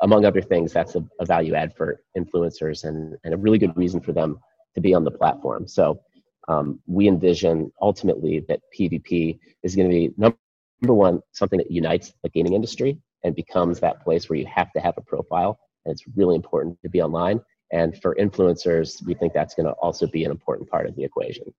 among 0.02 0.26
other 0.26 0.42
things, 0.42 0.74
that's 0.74 0.96
a, 0.96 1.04
a, 1.20 1.26
value 1.26 1.54
add 1.54 1.76
for 1.76 2.02
influencers 2.18 2.84
and, 2.84 3.18
and 3.24 3.34
a 3.34 3.38
really 3.38 3.58
good 3.58 3.76
reason 3.76 4.00
for 4.00 4.14
them 4.14 4.40
to 4.76 4.82
be 4.82 4.94
on 4.94 5.04
the 5.04 5.12
platform. 5.12 5.68
So, 5.68 6.02
um, 6.48 6.80
we 6.88 7.08
envision 7.08 7.72
ultimately 7.82 8.44
that 8.48 8.62
PvP 8.78 9.40
is 9.64 9.76
going 9.76 9.90
to 9.90 9.96
be 9.96 10.14
number 10.18 10.38
one, 10.82 11.22
something 11.32 11.58
that 11.58 11.70
unites 11.70 12.14
the 12.24 12.30
gaming 12.30 12.54
industry 12.54 12.98
and 13.24 13.36
becomes 13.36 13.80
that 13.80 14.04
place 14.04 14.30
where 14.30 14.40
you 14.40 14.48
have 14.48 14.72
to 14.74 14.80
have 14.80 14.96
a 14.98 15.02
profile 15.02 15.60
and 15.86 15.92
it's 15.94 16.04
really 16.16 16.36
important 16.36 16.82
to 16.82 16.90
be 16.90 17.02
online. 17.02 17.42
And 17.72 18.00
for 18.02 18.16
influencers, 18.16 19.04
we 19.06 19.14
think 19.14 19.34
that's 19.34 19.56
going 19.56 19.68
to 19.68 19.74
also 19.74 20.08
be 20.08 20.26
an 20.26 20.32
important 20.32 20.70
part 20.70 20.88
of 20.88 20.96
the 20.96 21.04
equation. 21.04 21.54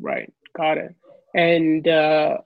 Right, 0.00 0.32
got 0.56 0.78
it. 0.78 0.94
And 1.34 1.86
uh, 1.88 2.38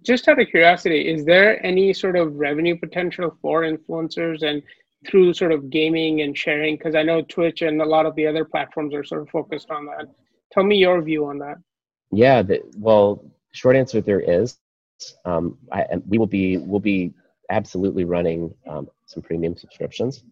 just 0.00 0.26
out 0.28 0.40
of 0.40 0.48
curiosity, 0.48 1.08
is 1.08 1.24
there 1.24 1.64
any 1.64 1.92
sort 1.92 2.16
of 2.16 2.34
revenue 2.34 2.78
potential 2.78 3.36
for 3.42 3.62
influencers 3.62 4.42
and 4.42 4.62
through 5.06 5.34
sort 5.34 5.52
of 5.52 5.68
gaming 5.68 6.22
and 6.22 6.36
sharing? 6.36 6.76
Because 6.76 6.94
I 6.94 7.02
know 7.02 7.22
Twitch 7.22 7.62
and 7.62 7.82
a 7.82 7.84
lot 7.84 8.06
of 8.06 8.14
the 8.14 8.26
other 8.26 8.44
platforms 8.44 8.94
are 8.94 9.04
sort 9.04 9.22
of 9.22 9.28
focused 9.28 9.70
on 9.70 9.86
that. 9.86 10.06
Tell 10.50 10.64
me 10.64 10.76
your 10.76 11.02
view 11.02 11.26
on 11.26 11.38
that. 11.38 11.56
Yeah, 12.10 12.42
the, 12.42 12.62
well, 12.76 13.24
short 13.52 13.76
answer 13.76 14.00
there 14.00 14.20
is. 14.20 14.58
Um, 15.24 15.58
I, 15.72 15.86
we 16.06 16.18
will 16.18 16.26
be 16.26 16.58
we'll 16.58 16.80
be 16.80 17.12
absolutely 17.50 18.04
running 18.04 18.54
um, 18.68 18.88
some 19.06 19.22
premium 19.22 19.56
subscriptions, 19.56 20.22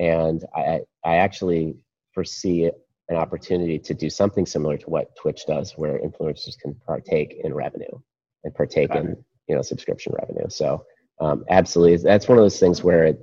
and 0.00 0.44
I, 0.56 0.80
I 1.04 1.16
actually 1.16 1.76
foresee 2.12 2.70
an 3.08 3.16
opportunity 3.16 3.78
to 3.78 3.94
do 3.94 4.10
something 4.10 4.44
similar 4.44 4.76
to 4.76 4.90
what 4.90 5.14
Twitch 5.14 5.46
does, 5.46 5.72
where 5.76 6.00
influencers 6.00 6.58
can 6.58 6.74
partake 6.84 7.40
in 7.44 7.54
revenue 7.54 8.00
and 8.44 8.54
partake 8.54 8.94
in 8.94 9.16
you 9.48 9.54
know 9.54 9.62
subscription 9.62 10.14
revenue. 10.18 10.48
So 10.48 10.84
um, 11.20 11.44
absolutely, 11.48 11.96
that's 11.96 12.28
one 12.28 12.38
of 12.38 12.44
those 12.44 12.60
things 12.60 12.82
where 12.82 13.04
it, 13.04 13.20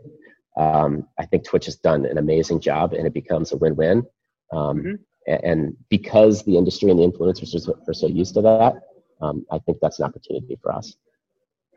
um, 0.57 1.07
I 1.18 1.25
think 1.25 1.46
Twitch 1.46 1.66
has 1.66 1.75
done 1.75 2.05
an 2.05 2.18
amazing 2.18 2.59
job, 2.59 2.94
and 2.94 3.07
it 3.07 3.13
becomes 3.13 3.51
a 3.51 3.57
win-win. 3.57 4.05
Um, 4.51 4.77
mm-hmm. 4.77 4.94
And 5.27 5.75
because 5.89 6.44
the 6.44 6.55
industry 6.55 6.92
and 6.92 7.00
the 7.00 7.07
influencers 7.07 7.68
are 7.87 7.94
so 7.94 8.07
used 8.07 8.35
to 8.35 8.42
that, 8.42 8.75
um, 9.22 9.46
I 9.51 9.57
think 9.59 9.79
that's 9.81 10.00
an 10.00 10.05
opportunity 10.05 10.57
for 10.61 10.72
us. 10.72 10.96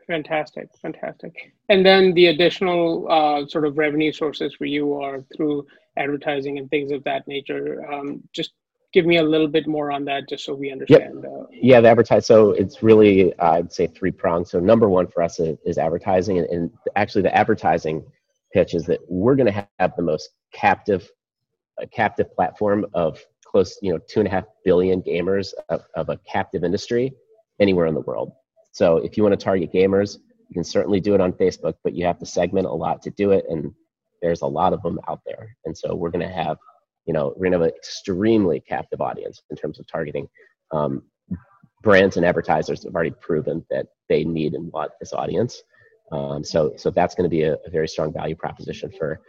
Fantastic, 0.05 0.69
fantastic. 0.81 1.53
And 1.69 1.85
then 1.85 2.13
the 2.13 2.27
additional 2.27 3.07
uh, 3.09 3.47
sort 3.47 3.65
of 3.65 3.77
revenue 3.77 4.11
sources 4.11 4.55
for 4.55 4.65
you 4.65 4.93
are 4.93 5.23
through 5.35 5.67
advertising 5.97 6.57
and 6.57 6.69
things 6.69 6.91
of 6.91 7.03
that 7.03 7.27
nature. 7.27 7.85
Um, 7.91 8.23
just 8.33 8.53
give 8.93 9.05
me 9.05 9.17
a 9.17 9.23
little 9.23 9.47
bit 9.47 9.67
more 9.67 9.91
on 9.91 10.05
that, 10.05 10.27
just 10.27 10.45
so 10.45 10.53
we 10.53 10.71
understand. 10.71 11.23
Yep. 11.23 11.31
Uh, 11.31 11.45
yeah, 11.51 11.81
the 11.81 11.89
advertise. 11.89 12.25
So 12.25 12.51
it's 12.51 12.81
really, 12.81 13.33
uh, 13.39 13.51
I'd 13.51 13.71
say, 13.71 13.87
three 13.87 14.11
pronged. 14.11 14.47
So 14.47 14.59
number 14.59 14.89
one 14.89 15.07
for 15.07 15.21
us 15.21 15.39
is, 15.39 15.57
is 15.65 15.77
advertising, 15.77 16.39
and, 16.39 16.47
and, 16.47 16.71
actually 16.95 17.21
the 17.21 17.35
advertising 17.35 18.03
pitch 18.51 18.73
is 18.73 18.85
that 18.85 18.99
we're 19.07 19.35
going 19.35 19.51
to 19.51 19.67
have 19.79 19.93
the 19.95 20.01
most 20.01 20.29
captive, 20.53 21.09
uh, 21.81 21.85
captive 21.91 22.33
platform 22.35 22.85
of 22.93 23.19
close, 23.45 23.77
you 23.81 23.91
know, 23.91 23.99
two 24.09 24.19
and 24.19 24.27
a 24.27 24.31
half 24.31 24.45
billion 24.63 25.01
gamers 25.01 25.53
of, 25.69 25.81
of 25.95 26.09
a 26.09 26.17
captive 26.17 26.63
industry 26.63 27.13
anywhere 27.59 27.85
in 27.85 27.93
the 27.93 28.01
world. 28.01 28.31
So 28.71 28.97
if 28.97 29.17
you 29.17 29.23
want 29.23 29.37
to 29.39 29.43
target 29.43 29.71
gamers, 29.71 30.17
you 30.47 30.53
can 30.53 30.63
certainly 30.63 30.99
do 30.99 31.13
it 31.13 31.21
on 31.21 31.33
Facebook, 31.33 31.75
but 31.83 31.93
you 31.93 32.05
have 32.05 32.19
to 32.19 32.25
segment 32.25 32.67
a 32.67 32.71
lot 32.71 33.01
to 33.03 33.11
do 33.11 33.31
it, 33.31 33.45
and 33.49 33.71
there's 34.21 34.41
a 34.41 34.47
lot 34.47 34.73
of 34.73 34.81
them 34.81 34.99
out 35.07 35.21
there. 35.25 35.55
And 35.65 35.77
so 35.77 35.95
we're 35.95 36.11
going 36.11 36.27
to 36.27 36.33
have, 36.33 36.57
you 37.09 37.13
know, 37.13 37.33
we're 37.35 37.49
to 37.49 37.57
have 37.57 37.61
an 37.63 37.73
extremely 37.75 38.59
captive 38.59 39.01
audience 39.01 39.41
in 39.49 39.57
terms 39.57 39.79
of 39.79 39.87
targeting. 39.87 40.29
Um, 40.69 41.01
brands 41.81 42.17
and 42.17 42.25
advertisers 42.25 42.83
have 42.83 42.93
already 42.93 43.15
proven 43.19 43.65
that 43.71 43.87
they 44.09 44.23
need 44.23 44.53
and 44.53 44.71
want 44.71 44.91
this 44.99 45.11
audience. 45.11 45.63
Um, 46.11 46.43
so, 46.43 46.73
so 46.77 46.91
that's 46.91 47.15
going 47.15 47.23
to 47.23 47.29
be 47.29 47.41
a, 47.41 47.53
a, 47.65 47.69
very 47.71 47.87
strong 47.87 48.13
value 48.13 48.35
proposition 48.35 48.91
for 48.95 49.21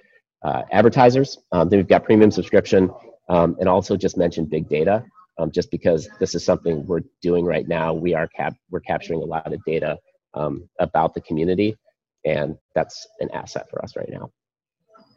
uh, 0.43 0.65
advertisers. 0.71 1.39
Um, 1.53 1.71
then 1.71 1.79
we've 1.79 1.89
got 1.89 2.05
premium 2.05 2.31
subscription, 2.31 2.91
um, 3.31 3.57
and 3.61 3.67
also 3.67 3.97
just 3.97 4.19
mentioned 4.19 4.51
big 4.51 4.69
data 4.69 5.03
um, 5.39 5.51
just 5.51 5.71
because 5.71 6.07
this 6.19 6.35
is 6.35 6.45
something 6.45 6.87
we're 6.87 7.05
doing 7.23 7.47
right 7.47 7.67
now. 7.67 7.95
We 7.95 8.13
are 8.13 8.29
cap- 8.29 8.57
we're 8.71 8.81
capturing 8.81 9.23
a 9.23 9.25
lot 9.25 9.51
of 9.51 9.65
data 9.65 9.99
um, 10.35 10.69
about 10.81 11.15
the 11.15 11.23
community, 11.23 11.79
and 12.27 12.59
that's 12.75 13.07
an 13.21 13.31
asset 13.33 13.71
for 13.71 13.83
us 13.83 13.97
right 13.97 14.11
now. 14.11 14.31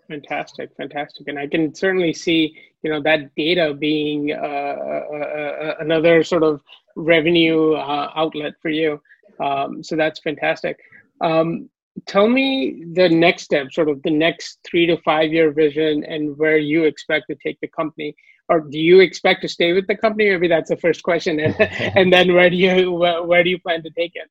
Fantastic, 0.07 0.69
fantastic, 0.75 1.27
and 1.27 1.39
I 1.39 1.47
can 1.47 1.73
certainly 1.73 2.13
see 2.13 2.57
you 2.83 2.89
know 2.89 3.01
that 3.03 3.33
data 3.35 3.73
being 3.73 4.33
uh, 4.33 4.35
uh, 4.35 5.05
uh, 5.13 5.63
uh 5.65 5.75
another 5.79 6.23
sort 6.23 6.43
of 6.43 6.61
revenue 6.95 7.73
uh, 7.73 8.11
outlet 8.15 8.53
for 8.61 8.69
you. 8.69 9.01
Um, 9.39 9.83
so 9.83 9.95
that's 9.95 10.19
fantastic. 10.19 10.77
Um, 11.21 11.69
tell 12.05 12.27
me 12.27 12.83
the 12.93 13.07
next 13.07 13.43
step, 13.43 13.71
sort 13.71 13.89
of 13.89 14.03
the 14.03 14.11
next 14.11 14.59
three 14.69 14.85
to 14.87 14.97
five 14.97 15.31
year 15.31 15.51
vision, 15.51 16.03
and 16.03 16.37
where 16.37 16.57
you 16.57 16.83
expect 16.83 17.27
to 17.29 17.35
take 17.35 17.59
the 17.61 17.67
company 17.67 18.15
or 18.49 18.61
do 18.61 18.79
you 18.79 18.99
expect 18.99 19.41
to 19.41 19.47
stay 19.47 19.73
with 19.73 19.87
the 19.87 19.95
company? 19.95 20.29
Maybe 20.29 20.47
that's 20.47 20.69
the 20.69 20.77
first 20.77 21.03
question, 21.03 21.39
and, 21.39 21.55
and 21.97 22.11
then 22.11 22.33
where 22.33 22.49
do 22.49 22.55
you 22.55 22.91
where, 22.91 23.23
where, 23.23 23.43
do 23.43 23.49
you 23.49 23.59
plan 23.59 23.83
to 23.83 23.89
take 23.91 24.13
it? 24.15 24.29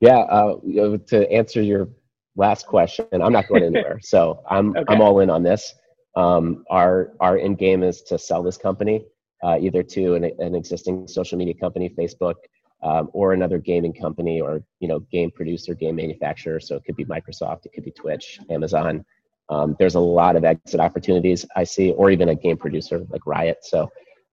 Yeah, 0.00 0.18
uh, 0.18 0.98
to 1.08 1.30
answer 1.30 1.62
your 1.62 1.88
last 2.36 2.66
question, 2.66 3.06
I'm 3.12 3.32
not 3.32 3.48
going 3.48 3.64
anywhere, 3.64 3.98
so 4.02 4.42
I'm 4.48 4.76
okay. 4.76 4.84
I'm 4.88 5.00
all 5.00 5.20
in 5.20 5.30
on 5.30 5.42
this. 5.42 5.74
Um, 6.16 6.64
our 6.70 7.12
our 7.20 7.38
end 7.38 7.58
game 7.58 7.82
is 7.82 8.02
to 8.02 8.18
sell 8.18 8.42
this 8.42 8.56
company 8.56 9.04
uh, 9.42 9.58
either 9.60 9.82
to 9.82 10.14
an, 10.14 10.24
an, 10.38 10.54
existing 10.54 11.06
social 11.06 11.38
media 11.38 11.54
company, 11.54 11.88
Facebook, 11.90 12.34
um, 12.82 13.10
or 13.12 13.32
another 13.32 13.58
gaming 13.58 13.92
company, 13.92 14.40
or 14.40 14.62
you 14.80 14.88
know, 14.88 15.00
game 15.12 15.30
producer, 15.30 15.74
game 15.74 15.96
manufacturer. 15.96 16.60
So 16.60 16.76
it 16.76 16.84
could 16.84 16.96
be 16.96 17.04
Microsoft, 17.04 17.66
it 17.66 17.72
could 17.74 17.84
be 17.84 17.90
Twitch, 17.90 18.38
Amazon. 18.50 19.04
Um, 19.48 19.76
there's 19.78 19.94
a 19.94 20.00
lot 20.00 20.34
of 20.36 20.44
exit 20.44 20.80
opportunities 20.80 21.44
I 21.54 21.64
see, 21.64 21.92
or 21.92 22.10
even 22.10 22.30
a 22.30 22.34
game 22.34 22.56
producer 22.56 23.04
like 23.10 23.26
Riot. 23.26 23.58
So 23.62 23.88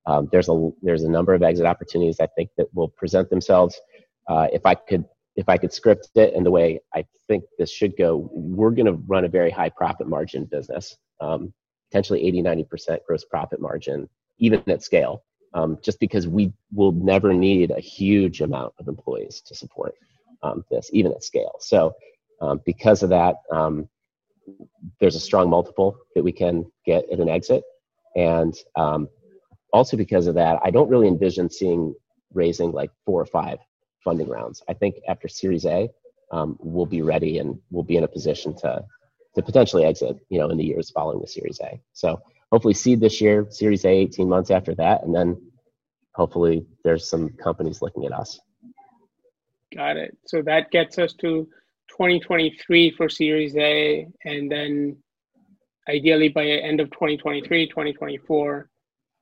um, 0.06 0.30
there's 0.32 0.50
a 0.50 0.72
there's 0.82 1.04
a 1.04 1.10
number 1.10 1.34
of 1.34 1.44
exit 1.44 1.66
opportunities 1.66 2.20
I 2.20 2.28
think 2.36 2.50
that 2.58 2.68
will 2.74 2.90
present 2.90 3.30
themselves. 3.30 3.80
Uh, 4.28 4.48
if 4.52 4.66
I 4.66 4.76
could 4.76 5.06
if 5.36 5.50
I 5.50 5.58
could 5.58 5.74
script 5.74 6.10
it 6.16 6.34
and 6.36 6.46
the 6.46 6.52
way 6.52 6.80
I 6.94 7.06
think 7.28 7.44
this 7.58 7.72
should 7.72 7.98
go, 7.98 8.30
we're 8.32 8.72
going 8.72 8.86
to 8.86 9.02
run 9.08 9.26
a 9.26 9.30
very 9.30 9.50
high 9.50 9.70
profit 9.70 10.08
margin 10.08 10.46
business, 10.46 10.96
um, 11.22 11.54
potentially 11.90 12.26
80, 12.28 12.44
90% 12.44 13.00
gross 13.08 13.26
profit 13.26 13.60
margin, 13.60 14.08
even 14.38 14.64
at 14.68 14.84
scale, 14.84 15.24
um, 15.54 15.78
just 15.84 16.00
because 16.00 16.28
we 16.28 16.54
will 16.72 16.92
never 16.92 17.34
need 17.34 17.72
a 17.72 17.80
huge 17.80 18.42
amount 18.42 18.74
of 18.80 18.88
employees 18.88 19.42
to 19.48 19.56
support 19.56 19.96
um, 20.44 20.64
this, 20.70 20.90
even 20.94 21.12
at 21.12 21.24
scale. 21.24 21.54
So 21.60 21.94
um, 22.42 22.62
because 22.66 23.02
of 23.04 23.10
that, 23.10 23.38
um, 23.52 23.90
there's 25.00 25.16
a 25.16 25.20
strong 25.20 25.50
multiple 25.50 25.98
that 26.16 26.24
we 26.24 26.32
can 26.32 26.66
get 26.86 27.10
at 27.12 27.20
an 27.20 27.30
exit. 27.30 27.64
And 28.16 28.54
um, 28.76 29.08
also 29.72 29.98
because 29.98 30.28
of 30.28 30.36
that, 30.36 30.60
I 30.64 30.70
don't 30.70 30.90
really 30.90 31.08
envision 31.08 31.50
seeing 31.50 31.96
raising 32.34 32.72
like 32.72 32.92
four 33.06 33.22
or 33.22 33.26
five 33.26 33.60
funding 34.04 34.30
rounds. 34.30 34.64
I 34.68 34.74
think 34.74 34.96
after 35.08 35.28
Series 35.28 35.66
A, 35.66 35.90
um, 36.32 36.58
we'll 36.60 36.86
be 36.86 37.02
ready 37.02 37.40
and 37.40 37.60
we'll 37.72 37.84
be 37.84 37.98
in 37.98 38.04
a 38.04 38.08
position 38.08 38.56
to 38.58 38.84
to 39.36 39.42
potentially 39.42 39.84
exit, 39.84 40.18
you 40.30 40.38
know, 40.38 40.50
in 40.50 40.58
the 40.58 40.64
years 40.64 40.92
following 40.92 41.20
the 41.20 41.28
Series 41.28 41.60
A. 41.62 41.82
So 41.94 42.22
hopefully 42.52 42.76
seed 42.76 43.00
this 43.00 43.20
year, 43.20 43.48
Series 43.50 43.84
A 43.84 43.90
18 43.90 44.30
months 44.30 44.52
after 44.52 44.76
that, 44.76 45.04
and 45.04 45.14
then 45.14 45.42
hopefully 46.14 46.68
there's 46.84 47.10
some 47.10 47.30
companies 47.30 47.82
looking 47.82 48.06
at 48.06 48.14
us. 48.14 48.40
Got 49.76 49.98
it. 49.98 50.16
So 50.28 50.44
that 50.44 50.70
gets 50.70 51.00
us 51.00 51.14
to 51.14 51.48
2023 51.90 52.92
for 52.92 53.10
Series 53.10 53.56
A, 53.58 54.08
and 54.24 54.52
then 54.52 54.98
ideally 55.90 56.30
by 56.30 56.46
end 56.46 56.80
of 56.80 56.92
2023, 56.92 57.68
2024, 57.68 58.70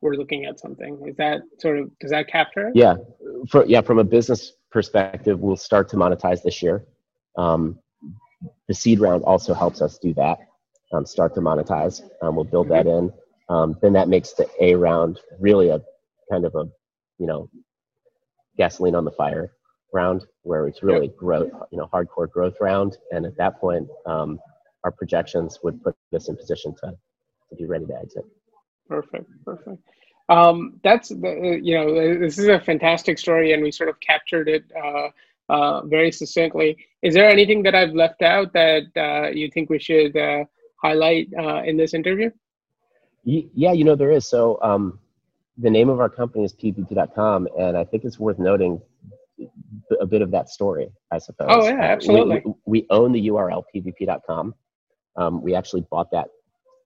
we're 0.01 0.15
looking 0.15 0.45
at 0.45 0.59
something. 0.59 0.99
Is 1.07 1.15
that 1.17 1.41
sort 1.59 1.79
of 1.79 1.97
does 1.99 2.11
that 2.11 2.27
capture 2.27 2.67
it? 2.67 2.75
Yeah, 2.75 2.95
for 3.49 3.65
yeah, 3.65 3.81
from 3.81 3.99
a 3.99 4.03
business 4.03 4.53
perspective, 4.71 5.39
we'll 5.39 5.57
start 5.57 5.89
to 5.89 5.95
monetize 5.95 6.43
this 6.43 6.61
year. 6.61 6.85
Um, 7.37 7.79
the 8.67 8.73
seed 8.73 8.99
round 8.99 9.23
also 9.23 9.53
helps 9.53 9.81
us 9.81 9.97
do 9.97 10.13
that. 10.15 10.39
Um, 10.93 11.05
start 11.05 11.33
to 11.35 11.41
monetize. 11.41 12.01
Um, 12.21 12.35
we'll 12.35 12.45
build 12.45 12.69
that 12.69 12.87
in. 12.87 13.13
Um, 13.49 13.77
then 13.81 13.93
that 13.93 14.07
makes 14.07 14.33
the 14.33 14.49
A 14.59 14.75
round 14.75 15.19
really 15.39 15.69
a 15.69 15.81
kind 16.31 16.45
of 16.45 16.55
a 16.55 16.65
you 17.17 17.27
know 17.27 17.49
gasoline 18.57 18.95
on 18.95 19.05
the 19.05 19.11
fire 19.11 19.51
round 19.93 20.25
where 20.43 20.67
it's 20.67 20.83
really 20.83 21.07
yep. 21.07 21.17
growth, 21.17 21.51
you 21.71 21.77
know, 21.77 21.89
hardcore 21.93 22.29
growth 22.29 22.55
round. 22.61 22.97
And 23.11 23.25
at 23.25 23.35
that 23.37 23.59
point, 23.59 23.87
um, 24.05 24.39
our 24.83 24.91
projections 24.91 25.59
would 25.63 25.83
put 25.83 25.95
us 26.15 26.29
in 26.29 26.35
position 26.37 26.73
to, 26.83 26.91
to 27.49 27.55
be 27.55 27.65
ready 27.65 27.85
to 27.85 27.95
exit. 27.97 28.23
Perfect, 28.87 29.29
perfect. 29.45 29.81
Um, 30.31 30.79
that's 30.81 31.09
the, 31.09 31.59
you 31.61 31.75
know 31.75 32.17
this 32.19 32.37
is 32.37 32.47
a 32.47 32.59
fantastic 32.59 33.19
story, 33.19 33.51
and 33.51 33.61
we 33.61 33.69
sort 33.69 33.89
of 33.89 33.99
captured 33.99 34.47
it 34.47 34.63
uh, 34.81 35.09
uh, 35.49 35.81
very 35.85 36.09
succinctly. 36.09 36.77
Is 37.01 37.13
there 37.13 37.29
anything 37.29 37.63
that 37.63 37.75
I've 37.75 37.93
left 37.93 38.21
out 38.21 38.53
that 38.53 38.83
uh, 38.95 39.29
you 39.31 39.49
think 39.51 39.69
we 39.69 39.77
should 39.77 40.15
uh, 40.15 40.45
highlight 40.81 41.27
uh, 41.37 41.63
in 41.63 41.75
this 41.75 41.93
interview? 41.93 42.31
Yeah, 43.25 43.73
you 43.73 43.83
know 43.83 43.95
there 43.95 44.11
is. 44.11 44.25
So 44.25 44.57
um, 44.61 44.99
the 45.57 45.69
name 45.69 45.89
of 45.89 45.99
our 45.99 46.09
company 46.09 46.45
is 46.45 46.53
pvp.com, 46.53 47.49
and 47.59 47.77
I 47.77 47.83
think 47.83 48.05
it's 48.05 48.17
worth 48.17 48.39
noting 48.39 48.81
a 49.99 50.05
bit 50.05 50.21
of 50.21 50.31
that 50.31 50.49
story, 50.49 50.89
I 51.11 51.17
suppose. 51.17 51.49
Oh 51.51 51.67
yeah, 51.67 51.81
absolutely. 51.81 52.41
We, 52.45 52.51
we, 52.65 52.79
we 52.81 52.87
own 52.89 53.11
the 53.11 53.27
URL 53.27 53.63
pvp.com. 53.75 54.55
Um, 55.17 55.41
we 55.41 55.55
actually 55.55 55.85
bought 55.91 56.09
that 56.11 56.29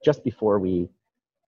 just 0.03 0.23
before 0.23 0.58
we 0.58 0.89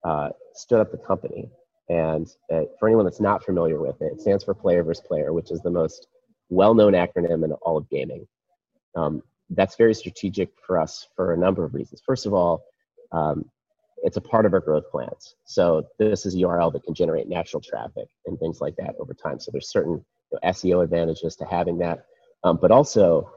uh, 0.04 0.28
stood 0.54 0.78
up 0.78 0.92
the 0.92 0.98
company. 0.98 1.50
And 1.88 2.28
uh, 2.52 2.62
for 2.78 2.88
anyone 2.88 3.04
that's 3.04 3.20
not 3.20 3.44
familiar 3.44 3.80
with 3.80 4.00
it, 4.02 4.12
it 4.12 4.20
stands 4.20 4.44
for 4.44 4.54
Player 4.54 4.82
versus 4.82 5.04
Player, 5.06 5.32
which 5.32 5.50
is 5.50 5.60
the 5.60 5.70
most 5.70 6.06
well-known 6.50 6.92
acronym 6.92 7.44
in 7.44 7.52
all 7.52 7.76
of 7.76 7.88
gaming. 7.88 8.26
Um, 8.94 9.22
that's 9.50 9.76
very 9.76 9.94
strategic 9.94 10.50
for 10.66 10.78
us 10.78 11.08
for 11.16 11.32
a 11.32 11.36
number 11.36 11.64
of 11.64 11.74
reasons. 11.74 12.02
First 12.04 12.26
of 12.26 12.34
all, 12.34 12.62
um, 13.12 13.44
it's 14.02 14.16
a 14.16 14.20
part 14.20 14.46
of 14.46 14.52
our 14.52 14.60
growth 14.60 14.90
plans. 14.90 15.34
So 15.44 15.86
this 15.98 16.26
is 16.26 16.34
a 16.34 16.38
URL 16.38 16.72
that 16.72 16.84
can 16.84 16.94
generate 16.94 17.28
natural 17.28 17.60
traffic 17.60 18.08
and 18.26 18.38
things 18.38 18.60
like 18.60 18.76
that 18.76 18.94
over 19.00 19.14
time. 19.14 19.40
So 19.40 19.50
there's 19.50 19.70
certain 19.70 20.04
you 20.32 20.38
know, 20.42 20.50
SEO 20.50 20.84
advantages 20.84 21.36
to 21.36 21.44
having 21.44 21.78
that, 21.78 22.04
um, 22.44 22.58
but 22.60 22.70
also 22.70 23.30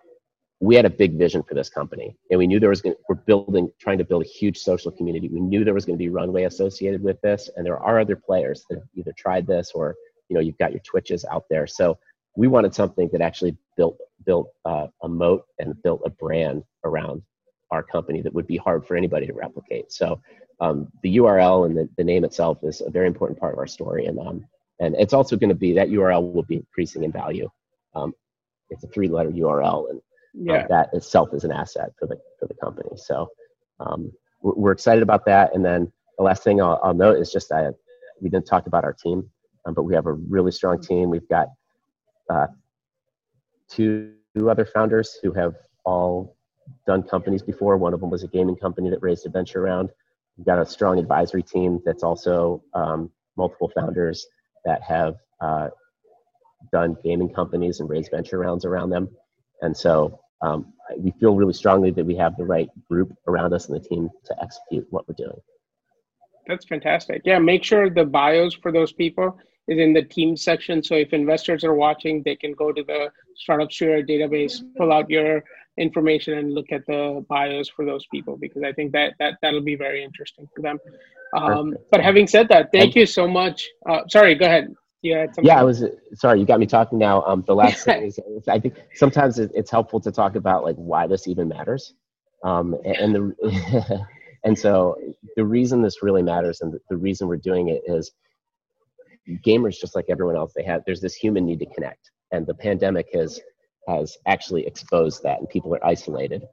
we 0.61 0.75
had 0.75 0.85
a 0.85 0.91
big 0.91 1.17
vision 1.17 1.41
for 1.41 1.55
this 1.55 1.69
company, 1.69 2.15
and 2.29 2.37
we 2.37 2.45
knew 2.45 2.59
there 2.59 2.69
was 2.69 2.83
going 2.83 2.95
we're 3.09 3.15
building, 3.15 3.71
trying 3.79 3.97
to 3.97 4.03
build 4.03 4.21
a 4.21 4.27
huge 4.27 4.59
social 4.59 4.91
community. 4.91 5.27
We 5.27 5.39
knew 5.39 5.65
there 5.65 5.73
was 5.73 5.85
going 5.85 5.97
to 5.97 6.03
be 6.03 6.09
runway 6.09 6.43
associated 6.43 7.01
with 7.01 7.19
this, 7.21 7.49
and 7.57 7.65
there 7.65 7.79
are 7.79 7.99
other 7.99 8.15
players 8.15 8.63
that 8.69 8.83
either 8.95 9.11
tried 9.17 9.47
this 9.47 9.71
or 9.73 9.95
you 10.29 10.35
know 10.35 10.39
you've 10.39 10.59
got 10.59 10.71
your 10.71 10.81
Twitches 10.81 11.25
out 11.25 11.45
there. 11.49 11.65
So 11.65 11.97
we 12.35 12.47
wanted 12.47 12.75
something 12.75 13.09
that 13.11 13.21
actually 13.21 13.57
built 13.75 13.97
built 14.23 14.51
uh, 14.65 14.87
a 15.01 15.09
moat 15.09 15.45
and 15.57 15.81
built 15.81 16.03
a 16.05 16.11
brand 16.11 16.63
around 16.83 17.23
our 17.71 17.81
company 17.81 18.21
that 18.21 18.33
would 18.33 18.45
be 18.45 18.57
hard 18.57 18.85
for 18.85 18.95
anybody 18.95 19.25
to 19.25 19.33
replicate. 19.33 19.91
So 19.91 20.21
um, 20.59 20.89
the 21.01 21.17
URL 21.17 21.65
and 21.65 21.75
the, 21.75 21.89
the 21.97 22.03
name 22.03 22.23
itself 22.23 22.59
is 22.61 22.81
a 22.81 22.91
very 22.91 23.07
important 23.07 23.39
part 23.39 23.53
of 23.53 23.59
our 23.59 23.67
story, 23.67 24.05
and 24.05 24.19
um, 24.19 24.45
and 24.79 24.95
it's 24.99 25.13
also 25.13 25.37
going 25.37 25.49
to 25.49 25.55
be 25.55 25.73
that 25.73 25.89
URL 25.89 26.31
will 26.31 26.43
be 26.43 26.57
increasing 26.57 27.03
in 27.03 27.11
value. 27.11 27.49
Um, 27.95 28.13
it's 28.69 28.83
a 28.83 28.87
three-letter 28.87 29.31
URL, 29.31 29.89
and 29.89 30.01
yeah. 30.33 30.67
that 30.67 30.89
itself 30.93 31.29
is 31.33 31.43
an 31.43 31.51
asset 31.51 31.91
for 31.99 32.07
the 32.07 32.17
for 32.39 32.47
the 32.47 32.53
company. 32.55 32.89
So 32.95 33.29
um, 33.79 34.11
we're 34.41 34.71
excited 34.71 35.03
about 35.03 35.25
that. 35.25 35.53
And 35.53 35.63
then 35.63 35.91
the 36.17 36.23
last 36.23 36.43
thing 36.43 36.61
I'll, 36.61 36.79
I'll 36.83 36.93
note 36.93 37.17
is 37.17 37.31
just 37.31 37.49
that 37.49 37.75
we 38.21 38.29
didn't 38.29 38.45
talk 38.45 38.67
about 38.67 38.83
our 38.83 38.93
team, 38.93 39.29
um, 39.65 39.73
but 39.73 39.83
we 39.83 39.95
have 39.95 40.05
a 40.05 40.13
really 40.13 40.51
strong 40.51 40.81
team. 40.81 41.09
We've 41.09 41.27
got 41.27 41.47
uh, 42.29 42.47
two 43.69 44.13
other 44.47 44.65
founders 44.65 45.17
who 45.21 45.33
have 45.33 45.55
all 45.85 46.37
done 46.85 47.03
companies 47.03 47.41
before. 47.41 47.77
One 47.77 47.93
of 47.93 47.99
them 47.99 48.09
was 48.09 48.23
a 48.23 48.27
gaming 48.27 48.55
company 48.55 48.89
that 48.89 49.01
raised 49.01 49.25
a 49.25 49.29
venture 49.29 49.61
round. 49.61 49.89
We've 50.37 50.45
got 50.45 50.59
a 50.59 50.65
strong 50.65 50.99
advisory 50.99 51.43
team 51.43 51.81
that's 51.85 52.03
also 52.03 52.63
um, 52.73 53.11
multiple 53.35 53.71
founders 53.75 54.27
that 54.65 54.81
have 54.83 55.15
uh, 55.41 55.69
done 56.71 56.95
gaming 57.03 57.29
companies 57.29 57.79
and 57.79 57.89
raised 57.89 58.11
venture 58.11 58.37
rounds 58.37 58.65
around 58.65 58.91
them. 58.91 59.09
And 59.61 59.75
so 59.75 60.19
um, 60.41 60.73
we 60.97 61.11
feel 61.19 61.35
really 61.35 61.53
strongly 61.53 61.91
that 61.91 62.05
we 62.05 62.15
have 62.15 62.35
the 62.37 62.45
right 62.45 62.69
group 62.89 63.13
around 63.27 63.53
us 63.53 63.69
and 63.69 63.79
the 63.79 63.87
team 63.87 64.09
to 64.25 64.35
execute 64.41 64.87
what 64.89 65.07
we're 65.07 65.15
doing. 65.15 65.39
That's 66.47 66.65
fantastic. 66.65 67.21
Yeah, 67.23 67.39
make 67.39 67.63
sure 67.63 67.89
the 67.89 68.05
bios 68.05 68.55
for 68.55 68.71
those 68.71 68.91
people 68.91 69.37
is 69.67 69.79
in 69.79 69.93
the 69.93 70.01
team 70.01 70.35
section. 70.35 70.83
So 70.83 70.95
if 70.95 71.13
investors 71.13 71.63
are 71.63 71.75
watching, 71.75 72.23
they 72.23 72.35
can 72.35 72.53
go 72.53 72.71
to 72.71 72.83
the 72.83 73.11
Startup 73.35 73.71
Sphere 73.71 74.03
database, 74.03 74.63
pull 74.75 74.91
out 74.91 75.09
your 75.09 75.43
information, 75.77 76.37
and 76.39 76.53
look 76.53 76.71
at 76.71 76.85
the 76.87 77.23
bios 77.29 77.69
for 77.69 77.85
those 77.85 78.05
people 78.07 78.37
because 78.37 78.63
I 78.63 78.73
think 78.73 78.91
that 78.93 79.13
that 79.19 79.37
that'll 79.41 79.61
be 79.61 79.75
very 79.75 80.03
interesting 80.03 80.47
for 80.55 80.61
them. 80.61 80.79
Um, 81.33 81.77
but 81.91 82.01
having 82.01 82.27
said 82.27 82.49
that, 82.49 82.71
thank 82.73 82.95
you 82.95 83.05
so 83.05 83.27
much. 83.27 83.69
Uh, 83.87 84.01
sorry, 84.09 84.35
go 84.35 84.45
ahead. 84.45 84.73
Yeah, 85.01 85.25
yeah. 85.41 85.59
I 85.59 85.63
was 85.63 85.83
sorry. 86.13 86.39
You 86.39 86.45
got 86.45 86.59
me 86.59 86.67
talking 86.67 86.99
now. 86.99 87.23
Um, 87.23 87.43
the 87.47 87.55
last 87.55 87.83
thing 87.85 88.03
is, 88.03 88.19
I 88.47 88.59
think 88.59 88.75
sometimes 88.93 89.39
it's 89.39 89.71
helpful 89.71 89.99
to 90.01 90.11
talk 90.11 90.35
about 90.35 90.63
like 90.63 90.75
why 90.75 91.07
this 91.07 91.27
even 91.27 91.47
matters, 91.47 91.93
um, 92.43 92.75
and 92.85 93.15
the 93.15 94.05
and 94.43 94.57
so 94.57 94.95
the 95.35 95.45
reason 95.45 95.81
this 95.81 96.01
really 96.01 96.23
matters 96.23 96.61
and 96.61 96.73
the 96.89 96.97
reason 96.97 97.27
we're 97.27 97.37
doing 97.37 97.69
it 97.69 97.81
is 97.85 98.11
gamers 99.45 99.79
just 99.79 99.95
like 99.95 100.05
everyone 100.09 100.35
else 100.35 100.51
they 100.55 100.63
have 100.63 100.81
there's 100.85 101.01
this 101.01 101.15
human 101.15 101.45
need 101.45 101.59
to 101.59 101.65
connect 101.73 102.11
and 102.31 102.45
the 102.47 102.53
pandemic 102.55 103.07
has 103.13 103.39
has 103.87 104.17
actually 104.27 104.65
exposed 104.65 105.21
that 105.23 105.39
and 105.39 105.49
people 105.49 105.73
are 105.75 105.85
isolated 105.85 106.43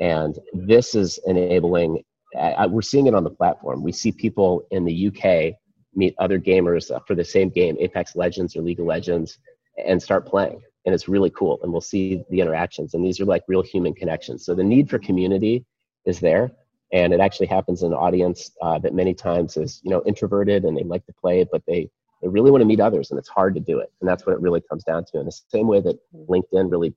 and 0.00 0.38
this 0.52 0.94
is 0.94 1.18
enabling 1.26 2.02
uh, 2.38 2.66
we're 2.70 2.82
seeing 2.82 3.06
it 3.06 3.14
on 3.14 3.24
the 3.24 3.30
platform 3.30 3.82
we 3.82 3.92
see 3.92 4.10
people 4.10 4.66
in 4.70 4.84
the 4.84 5.08
uk 5.08 5.54
meet 5.96 6.14
other 6.18 6.38
gamers 6.38 6.90
for 7.06 7.14
the 7.14 7.24
same 7.24 7.48
game 7.48 7.76
apex 7.80 8.16
legends 8.16 8.56
or 8.56 8.62
league 8.62 8.80
of 8.80 8.86
legends 8.86 9.38
and 9.84 10.02
start 10.02 10.26
playing. 10.26 10.60
And 10.86 10.94
it's 10.94 11.08
really 11.08 11.30
cool 11.30 11.60
and 11.62 11.72
we'll 11.72 11.80
see 11.80 12.24
the 12.30 12.40
interactions. 12.40 12.94
And 12.94 13.04
these 13.04 13.20
are 13.20 13.24
like 13.24 13.42
real 13.48 13.62
human 13.62 13.94
connections. 13.94 14.44
So 14.44 14.54
the 14.54 14.64
need 14.64 14.90
for 14.90 14.98
community 14.98 15.64
is 16.04 16.20
there 16.20 16.52
and 16.92 17.12
it 17.12 17.20
actually 17.20 17.46
happens 17.46 17.82
in 17.82 17.88
an 17.92 17.98
audience 17.98 18.50
uh, 18.62 18.78
that 18.78 18.94
many 18.94 19.14
times 19.14 19.56
is 19.56 19.80
you 19.82 19.90
know 19.90 20.02
introverted 20.04 20.64
and 20.64 20.76
they 20.76 20.82
like 20.82 21.04
to 21.06 21.12
play 21.14 21.44
but 21.50 21.62
they 21.66 21.88
they 22.24 22.28
really 22.28 22.50
want 22.50 22.62
to 22.62 22.66
meet 22.66 22.80
others 22.80 23.10
and 23.10 23.18
it's 23.18 23.28
hard 23.28 23.54
to 23.54 23.60
do 23.60 23.78
it. 23.80 23.92
And 24.00 24.08
that's 24.08 24.24
what 24.24 24.32
it 24.32 24.40
really 24.40 24.62
comes 24.62 24.82
down 24.84 25.04
to. 25.06 25.20
In 25.20 25.26
the 25.26 25.40
same 25.48 25.66
way 25.66 25.80
that 25.80 25.98
linkedin 26.28 26.70
really 26.70 26.94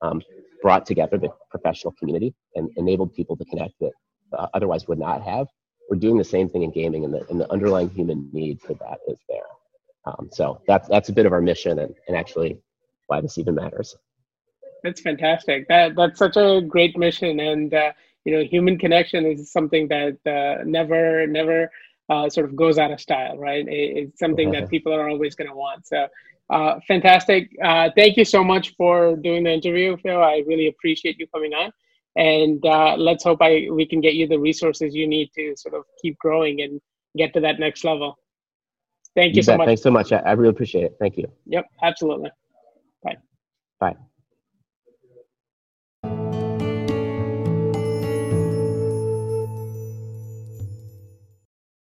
um, 0.00 0.22
brought 0.62 0.86
together 0.86 1.18
the 1.18 1.28
professional 1.50 1.92
community 1.98 2.34
and 2.54 2.70
enabled 2.76 3.14
people 3.14 3.36
to 3.36 3.44
connect 3.44 3.74
that 3.80 3.92
uh, 4.32 4.46
otherwise 4.54 4.88
would 4.88 4.98
not 4.98 5.22
have 5.22 5.46
we're 5.88 5.98
doing 5.98 6.18
the 6.18 6.24
same 6.24 6.48
thing 6.48 6.62
in 6.62 6.70
gaming 6.70 7.04
and 7.04 7.14
the, 7.14 7.26
and 7.30 7.40
the 7.40 7.50
underlying 7.52 7.90
human 7.90 8.28
need 8.32 8.60
for 8.60 8.74
that 8.74 8.98
is 9.08 9.18
there. 9.28 9.40
Um, 10.04 10.28
so 10.32 10.60
that's 10.66 10.88
that's 10.88 11.08
a 11.08 11.12
bit 11.12 11.26
of 11.26 11.32
our 11.32 11.40
mission 11.40 11.78
and, 11.80 11.94
and 12.06 12.16
actually 12.16 12.60
why 13.08 13.20
this 13.20 13.38
even 13.38 13.54
matters. 13.54 13.96
That's 14.82 15.00
fantastic. 15.00 15.66
That 15.68 15.96
that's 15.96 16.18
such 16.18 16.36
a 16.36 16.60
great 16.60 16.96
mission 16.96 17.40
and 17.40 17.74
uh, 17.74 17.92
you 18.24 18.32
know 18.32 18.44
human 18.44 18.78
connection 18.78 19.26
is 19.26 19.50
something 19.50 19.88
that 19.88 20.18
uh, 20.26 20.62
never 20.64 21.26
never 21.26 21.70
uh, 22.08 22.28
sort 22.28 22.46
of 22.46 22.54
goes 22.54 22.78
out 22.78 22.92
of 22.92 23.00
style 23.00 23.36
right? 23.36 23.66
It, 23.66 23.96
it's 23.96 24.18
something 24.18 24.52
that 24.52 24.68
people 24.68 24.92
are 24.94 25.08
always 25.08 25.34
going 25.34 25.50
to 25.50 25.56
want. 25.56 25.86
So 25.86 26.06
uh, 26.50 26.78
fantastic. 26.86 27.50
Uh, 27.62 27.90
thank 27.96 28.16
you 28.16 28.24
so 28.24 28.44
much 28.44 28.74
for 28.76 29.16
doing 29.16 29.42
the 29.44 29.50
interview 29.50 29.96
phil. 29.96 30.22
I 30.22 30.44
really 30.46 30.68
appreciate 30.68 31.18
you 31.18 31.26
coming 31.26 31.52
on 31.52 31.72
and 32.16 32.64
uh, 32.64 32.96
let's 32.96 33.24
hope 33.24 33.38
I 33.42 33.68
we 33.70 33.86
can 33.86 34.00
get 34.00 34.14
you 34.14 34.26
the 34.26 34.38
resources 34.38 34.94
you 34.94 35.06
need 35.06 35.30
to 35.34 35.54
sort 35.56 35.74
of 35.74 35.84
keep 36.00 36.18
growing 36.18 36.62
and 36.62 36.80
get 37.16 37.32
to 37.34 37.40
that 37.40 37.58
next 37.58 37.84
level. 37.84 38.18
Thank 39.14 39.34
you, 39.34 39.38
you 39.38 39.42
so 39.42 39.52
bet. 39.52 39.58
much. 39.58 39.66
Thanks 39.66 39.82
so 39.82 39.90
much. 39.90 40.12
I, 40.12 40.18
I 40.18 40.32
really 40.32 40.50
appreciate 40.50 40.84
it. 40.84 40.96
Thank 40.98 41.16
you. 41.16 41.26
Yep, 41.46 41.66
absolutely. 41.82 42.30
Bye. 43.02 43.16
Bye. 43.80 43.96